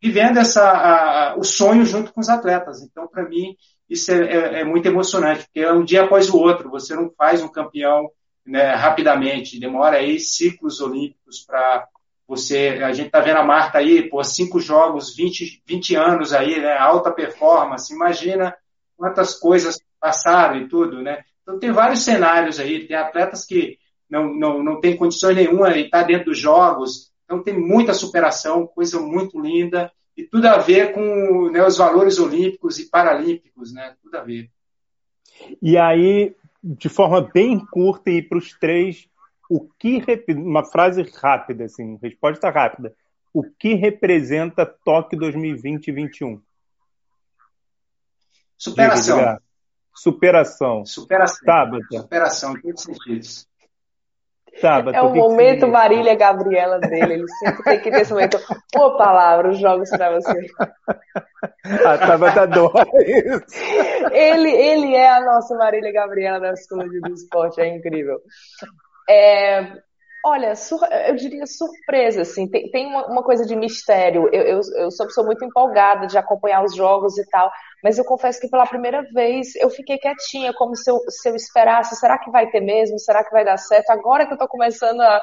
[0.02, 2.82] vivendo essa, a, a, o sonho junto com os atletas.
[2.82, 3.56] Então, para mim,
[3.88, 6.70] isso é, é, é, muito emocionante, porque é um dia após o outro.
[6.70, 8.10] Você não faz um campeão
[8.44, 11.86] né, rapidamente, demora aí ciclos olímpicos para
[12.26, 12.80] você.
[12.82, 16.76] A gente está vendo a Marta aí, por cinco jogos, 20, 20 anos aí, né,
[16.76, 17.94] alta performance.
[17.94, 18.56] Imagina
[18.96, 21.22] quantas coisas passaram e tudo, né?
[21.42, 23.78] Então tem vários cenários aí, tem atletas que
[24.08, 28.66] não, não, não tem condições nenhuma e está dentro dos jogos, então tem muita superação,
[28.66, 33.94] coisa muito linda, e tudo a ver com né, os valores olímpicos e paralímpicos, né?
[34.02, 34.50] Tudo a ver.
[35.60, 39.06] E aí, de forma bem curta e para os três,
[39.48, 42.94] o que uma frase rápida, assim, resposta rápida.
[43.32, 46.42] O que representa Tóquio 2020 e 2021?
[48.56, 49.38] Superação.
[49.94, 50.86] Superação.
[50.86, 51.44] Superação.
[51.44, 52.00] Tábata.
[52.00, 53.48] Superação em todos os sentidos.
[54.60, 57.14] Tábata, é o, momento Marília Gabriela dele.
[57.14, 58.38] Ele sempre tem que ter esse momento.
[58.74, 60.46] Uma palavra, os jogos para você.
[61.84, 63.44] A Tabata adora isso.
[64.12, 68.18] Ele, ele é a nossa Marília Gabriela da Psicologia do Esporte, é incrível.
[69.08, 69.72] É,
[70.28, 70.80] Olha, sur...
[71.06, 74.28] eu diria surpresa, assim, tem, tem uma, uma, coisa de mistério.
[74.32, 77.48] Eu, eu, eu sou pessoa muito empolgada de acompanhar os jogos e tal,
[77.80, 81.36] mas eu confesso que pela primeira vez eu fiquei quietinha, como se eu, se eu
[81.36, 82.98] esperasse, será que vai ter mesmo?
[82.98, 83.90] Será que vai dar certo?
[83.90, 85.22] Agora que eu tô começando a,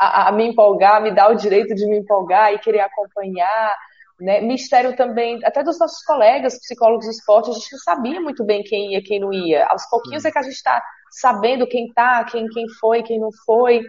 [0.00, 3.76] a, a me empolgar, me dar o direito de me empolgar e querer acompanhar,
[4.18, 4.40] né?
[4.40, 8.64] Mistério também, até dos nossos colegas psicólogos do esporte, a gente não sabia muito bem
[8.64, 9.64] quem ia, quem não ia.
[9.66, 13.30] Aos pouquinhos é que a gente está sabendo quem tá, quem, quem foi, quem não
[13.46, 13.80] foi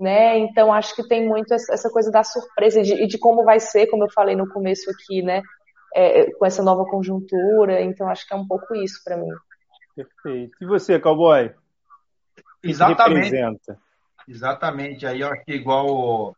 [0.00, 0.38] né?
[0.38, 3.86] Então acho que tem muito essa coisa da surpresa e de, de, como vai ser,
[3.88, 5.42] como eu falei no começo aqui, né?
[5.94, 7.82] É, com essa nova conjuntura.
[7.82, 9.28] Então acho que é um pouco isso para mim.
[9.94, 10.52] Perfeito.
[10.60, 11.52] E você, cowboy?
[12.62, 13.34] Exatamente.
[14.26, 15.06] Exatamente.
[15.06, 16.34] Aí eu acho que igual o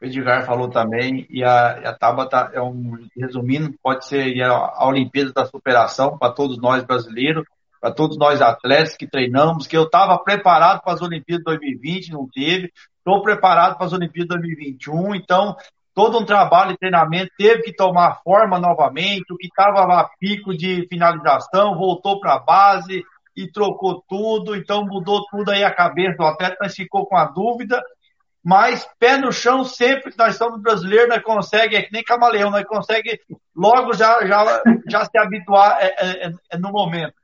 [0.00, 5.32] Edgar falou também, e a, a Tabata é um, resumindo, pode ser a, a Olimpíada
[5.32, 7.44] da Superação para todos nós brasileiros,
[7.80, 12.28] para todos nós atletas que treinamos, que eu estava preparado para as Olimpíadas 2020, não
[12.28, 15.56] teve, estou preparado para as Olimpíadas 2021, então
[15.94, 20.56] todo um trabalho de treinamento teve que tomar forma novamente, o que estava a pico
[20.56, 23.04] de finalização voltou para a base
[23.36, 27.24] e trocou tudo, então mudou tudo aí a cabeça do atleta, mas ficou com a
[27.24, 27.82] dúvida,
[28.44, 32.50] mas pé no chão sempre que nós somos brasileiros, nós consegue, é que nem camaleão,
[32.50, 33.20] nós consegue
[33.54, 37.14] logo já, já, já se habituar é, é, é, no momento.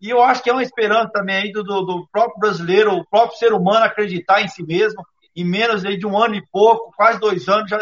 [0.00, 3.38] E eu acho que é uma esperança também aí do, do, próprio brasileiro, o próprio
[3.38, 5.04] ser humano acreditar em si mesmo.
[5.36, 7.78] Em menos de um ano e pouco, quase dois anos, já,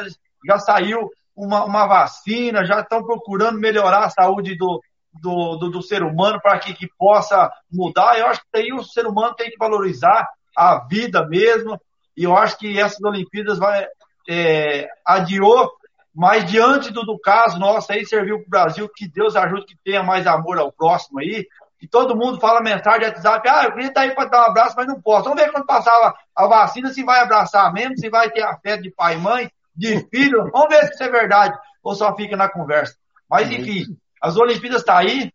[0.46, 4.82] já saiu uma, uma vacina, já estão procurando melhorar a saúde do,
[5.14, 8.18] do, do, do ser humano para que, que possa mudar.
[8.18, 11.80] Eu acho que aí o ser humano tem que valorizar a vida mesmo.
[12.16, 13.86] E eu acho que essas Olimpíadas vai,
[14.28, 15.70] é, adiou,
[16.14, 19.76] mas diante do, do caso nosso aí, serviu para o Brasil, que Deus ajude que
[19.84, 21.46] tenha mais amor ao próximo aí,
[21.78, 24.74] que todo mundo fala mensagem WhatsApp, ah, eu queria estar aí para dar um abraço,
[24.76, 25.24] mas não posso.
[25.24, 28.90] Vamos ver quando passar a vacina se vai abraçar mesmo, se vai ter afeto de
[28.90, 30.50] pai e mãe, de filho.
[30.52, 32.96] Vamos ver se isso é verdade ou só fica na conversa.
[33.30, 35.32] Mas enfim, as Olimpíadas estão tá aí,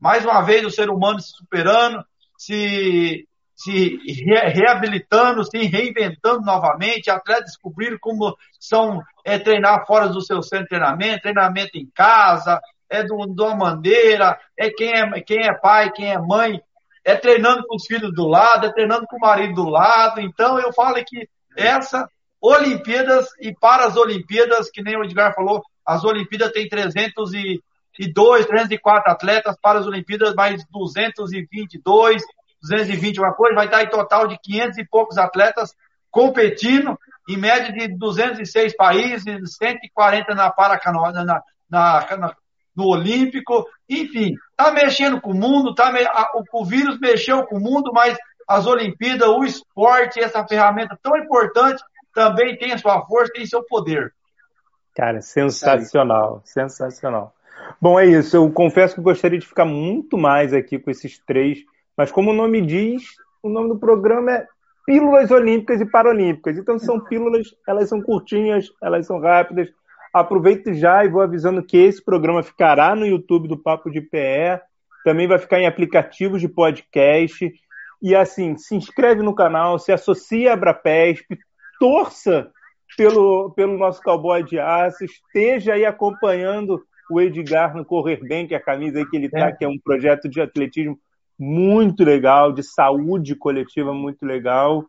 [0.00, 2.04] mais uma vez o ser humano se superando,
[2.36, 10.20] se, se re, reabilitando, se reinventando novamente, atletas descobriram como são é, treinar fora do
[10.20, 12.60] seu centro de treinamento, treinamento em casa,
[12.92, 16.60] é de uma maneira, é quem, é quem é pai, quem é mãe,
[17.04, 20.20] é treinando com os filhos do lado, é treinando com o marido do lado.
[20.20, 21.26] Então eu falo que
[21.56, 22.06] essa
[22.40, 29.12] Olimpíadas e para as Olimpíadas, que nem o Edgar falou, as Olimpíadas tem 302, 304
[29.12, 32.22] atletas, para as Olimpíadas mais 222,
[32.60, 35.74] 220 uma coisa, vai estar em total de 500 e poucos atletas
[36.10, 39.24] competindo, em média de 206 países,
[39.56, 42.36] 140 na Paracanoa, na, na, na,
[42.74, 45.92] no Olímpico, enfim, está mexendo com o mundo, tá,
[46.34, 48.16] o, o vírus mexeu com o mundo, mas
[48.48, 51.82] as Olimpíadas, o esporte, essa ferramenta tão importante,
[52.14, 54.12] também tem a sua força, tem seu poder.
[54.94, 57.34] Cara, sensacional, sensacional.
[57.80, 58.36] Bom, é isso.
[58.36, 61.58] Eu confesso que gostaria de ficar muito mais aqui com esses três,
[61.96, 63.02] mas como o nome diz,
[63.42, 64.46] o nome do programa é
[64.84, 66.58] Pílulas Olímpicas e Paralímpicas.
[66.58, 69.68] Então são pílulas, elas são curtinhas, elas são rápidas.
[70.12, 74.60] Aproveito já e vou avisando que esse programa ficará no YouTube do Papo de PE,
[75.04, 77.52] também vai ficar em aplicativos de podcast.
[78.02, 81.24] E assim, se inscreve no canal, se associa à Abrapesp,
[81.78, 82.50] torça
[82.96, 88.54] pelo, pelo nosso cowboy de aço, esteja aí acompanhando o Edgar no Correr Bem, que
[88.54, 89.52] é a camisa aí que ele está, é.
[89.52, 90.98] que é um projeto de atletismo
[91.38, 94.84] muito legal, de saúde coletiva muito legal.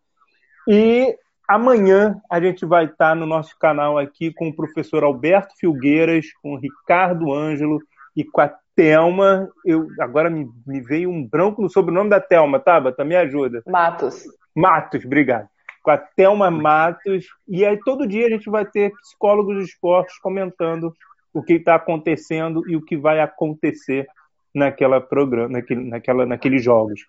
[0.67, 1.15] E
[1.47, 6.27] amanhã a gente vai estar tá no nosso canal aqui com o professor Alberto Filgueiras,
[6.41, 7.79] com o Ricardo Ângelo
[8.15, 12.59] e com a Telma, eu agora me, me veio um branco no sobrenome da Telma,
[12.59, 13.61] Tabata, me ajuda.
[13.67, 14.23] Matos.
[14.55, 15.47] Matos, obrigado.
[15.83, 17.27] Com a Telma Matos.
[17.47, 20.93] E aí todo dia a gente vai ter psicólogos de esportes comentando
[21.33, 24.07] o que está acontecendo e o que vai acontecer
[24.53, 27.01] naquela programa, naquele, naquela, naqueles jogos.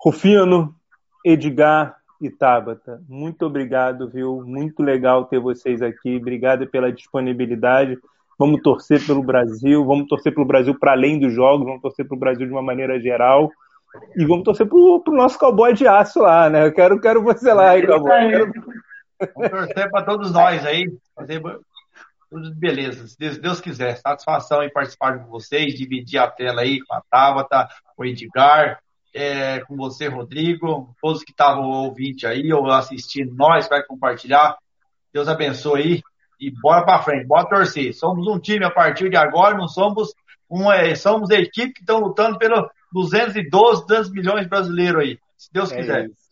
[0.00, 0.74] Rufino,
[1.24, 1.96] Edgar
[2.26, 4.42] e Tabata, muito obrigado, viu?
[4.44, 6.16] Muito legal ter vocês aqui.
[6.16, 7.98] Obrigado pela disponibilidade
[8.38, 12.20] vamos torcer pelo Brasil, vamos torcer pelo Brasil para além dos jogos, vamos torcer pelo
[12.20, 13.50] Brasil de uma maneira geral.
[14.16, 16.66] E vamos torcer pro, pro nosso cowboy de aço lá, né?
[16.66, 18.30] Eu quero, quero você lá, hein, cowboy.
[18.30, 18.52] Quero...
[19.34, 21.40] Vamos torcer para todos nós aí, fazer
[22.28, 23.96] tudo beleza, se Deus, Deus, quiser.
[23.96, 28.80] Satisfação em participar com vocês, dividir a tela aí com a Tabata, com o Edgar,
[29.14, 34.56] é, com você, Rodrigo, todos que estavam ouvindo aí ou assistindo nós, vai compartilhar.
[35.12, 36.02] Deus abençoe aí
[36.40, 37.94] e bora para frente, bora torcer.
[37.94, 40.12] Somos um time a partir de agora, não somos
[40.50, 45.52] uma, é, somos a equipe que estão lutando pelo 212, 200 milhões brasileiros aí, se
[45.52, 46.04] Deus é quiser.
[46.06, 46.24] Isso.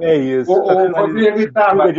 [0.00, 0.50] É isso.
[0.50, 1.94] O, o Rodrigo Itaba, eu,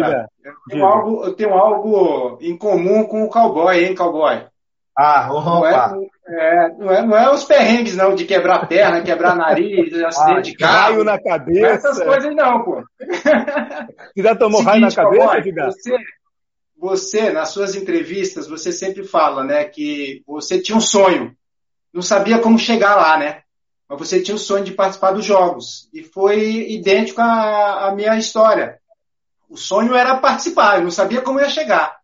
[0.68, 4.46] tenho algo, eu tenho algo em comum com o cowboy, hein, cowboy?
[4.96, 5.90] Ah, opa.
[5.90, 9.94] Não é, é, não, é, não é os perrengues, não, de quebrar perna, quebrar nariz,
[10.04, 10.94] acidente ah, de carro.
[10.94, 11.68] Raio na cabeça.
[11.68, 12.84] É essas coisas, não, pô.
[14.14, 15.98] Você já tomou Seguinte, raio na cabeça, cowboy, Você,
[16.78, 21.36] você, nas suas entrevistas, você sempre fala, né, que você tinha um sonho,
[21.94, 23.42] não sabia como chegar lá, né?
[23.90, 25.90] Mas você tinha o sonho de participar dos jogos.
[25.94, 28.80] E foi idêntico à, à minha história.
[29.50, 31.96] O sonho era participar, eu não sabia como ia chegar.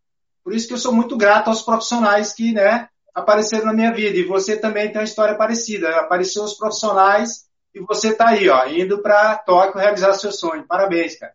[0.43, 4.18] Por isso que eu sou muito grato aos profissionais que, né, apareceram na minha vida.
[4.18, 5.97] E você também tem uma história parecida.
[5.97, 10.66] Apareceu os profissionais e você está aí, ó, indo para Tóquio realizar seu sonho.
[10.68, 11.34] Parabéns, cara.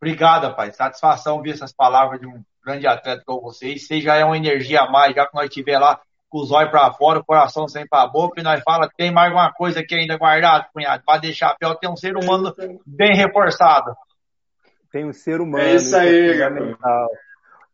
[0.00, 0.72] Obrigado, pai.
[0.72, 3.86] Satisfação ouvir essas palavras de um grande atleta como vocês.
[3.86, 6.70] Você já é uma energia a mais, já que nós estiver lá com os olhos
[6.70, 9.80] para fora, o coração sem para a boca, e nós fala tem mais alguma coisa
[9.80, 12.54] aqui ainda guardado, cunhado, para deixar pior, tem um ser humano
[12.86, 13.92] bem reforçado.
[14.92, 15.64] Tem um ser humano.
[15.64, 16.50] É isso aí, é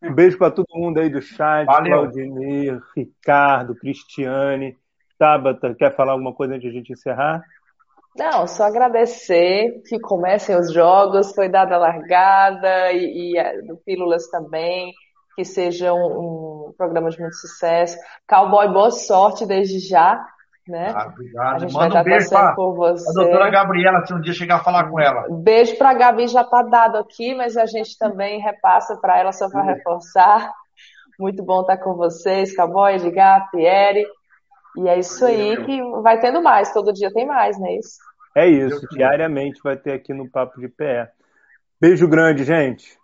[0.08, 2.02] Um beijo para todo mundo aí do chat, Valeu.
[2.02, 4.76] Claudinei, Ricardo, Cristiane,
[5.18, 7.42] Tabata, quer falar alguma coisa antes de a gente encerrar?
[8.16, 14.28] Não, só agradecer que comecem os jogos, foi dada a largada e, e do Pílulas
[14.28, 14.94] também,
[15.34, 17.98] que seja um, um, programa de muito sucesso.
[18.26, 20.26] Cowboy, boa sorte desde já,
[20.68, 20.92] né?
[20.94, 21.54] Ah, obrigado.
[21.54, 24.64] A gente Manda vai um beijo para a doutora Gabriela, se um dia chegar a
[24.64, 25.26] falar com ela.
[25.30, 29.32] Beijo para a Gabi, já está dado aqui, mas a gente também repassa para ela
[29.32, 30.52] só para reforçar.
[31.18, 34.04] Muito bom estar com vocês, Cowboy, Edgar, Pierre.
[34.76, 37.98] E é isso aí que vai tendo mais, todo dia tem mais, não é isso?
[38.36, 41.10] É isso, diariamente vai ter aqui no Papo de Pé.
[41.80, 42.98] Beijo grande, gente.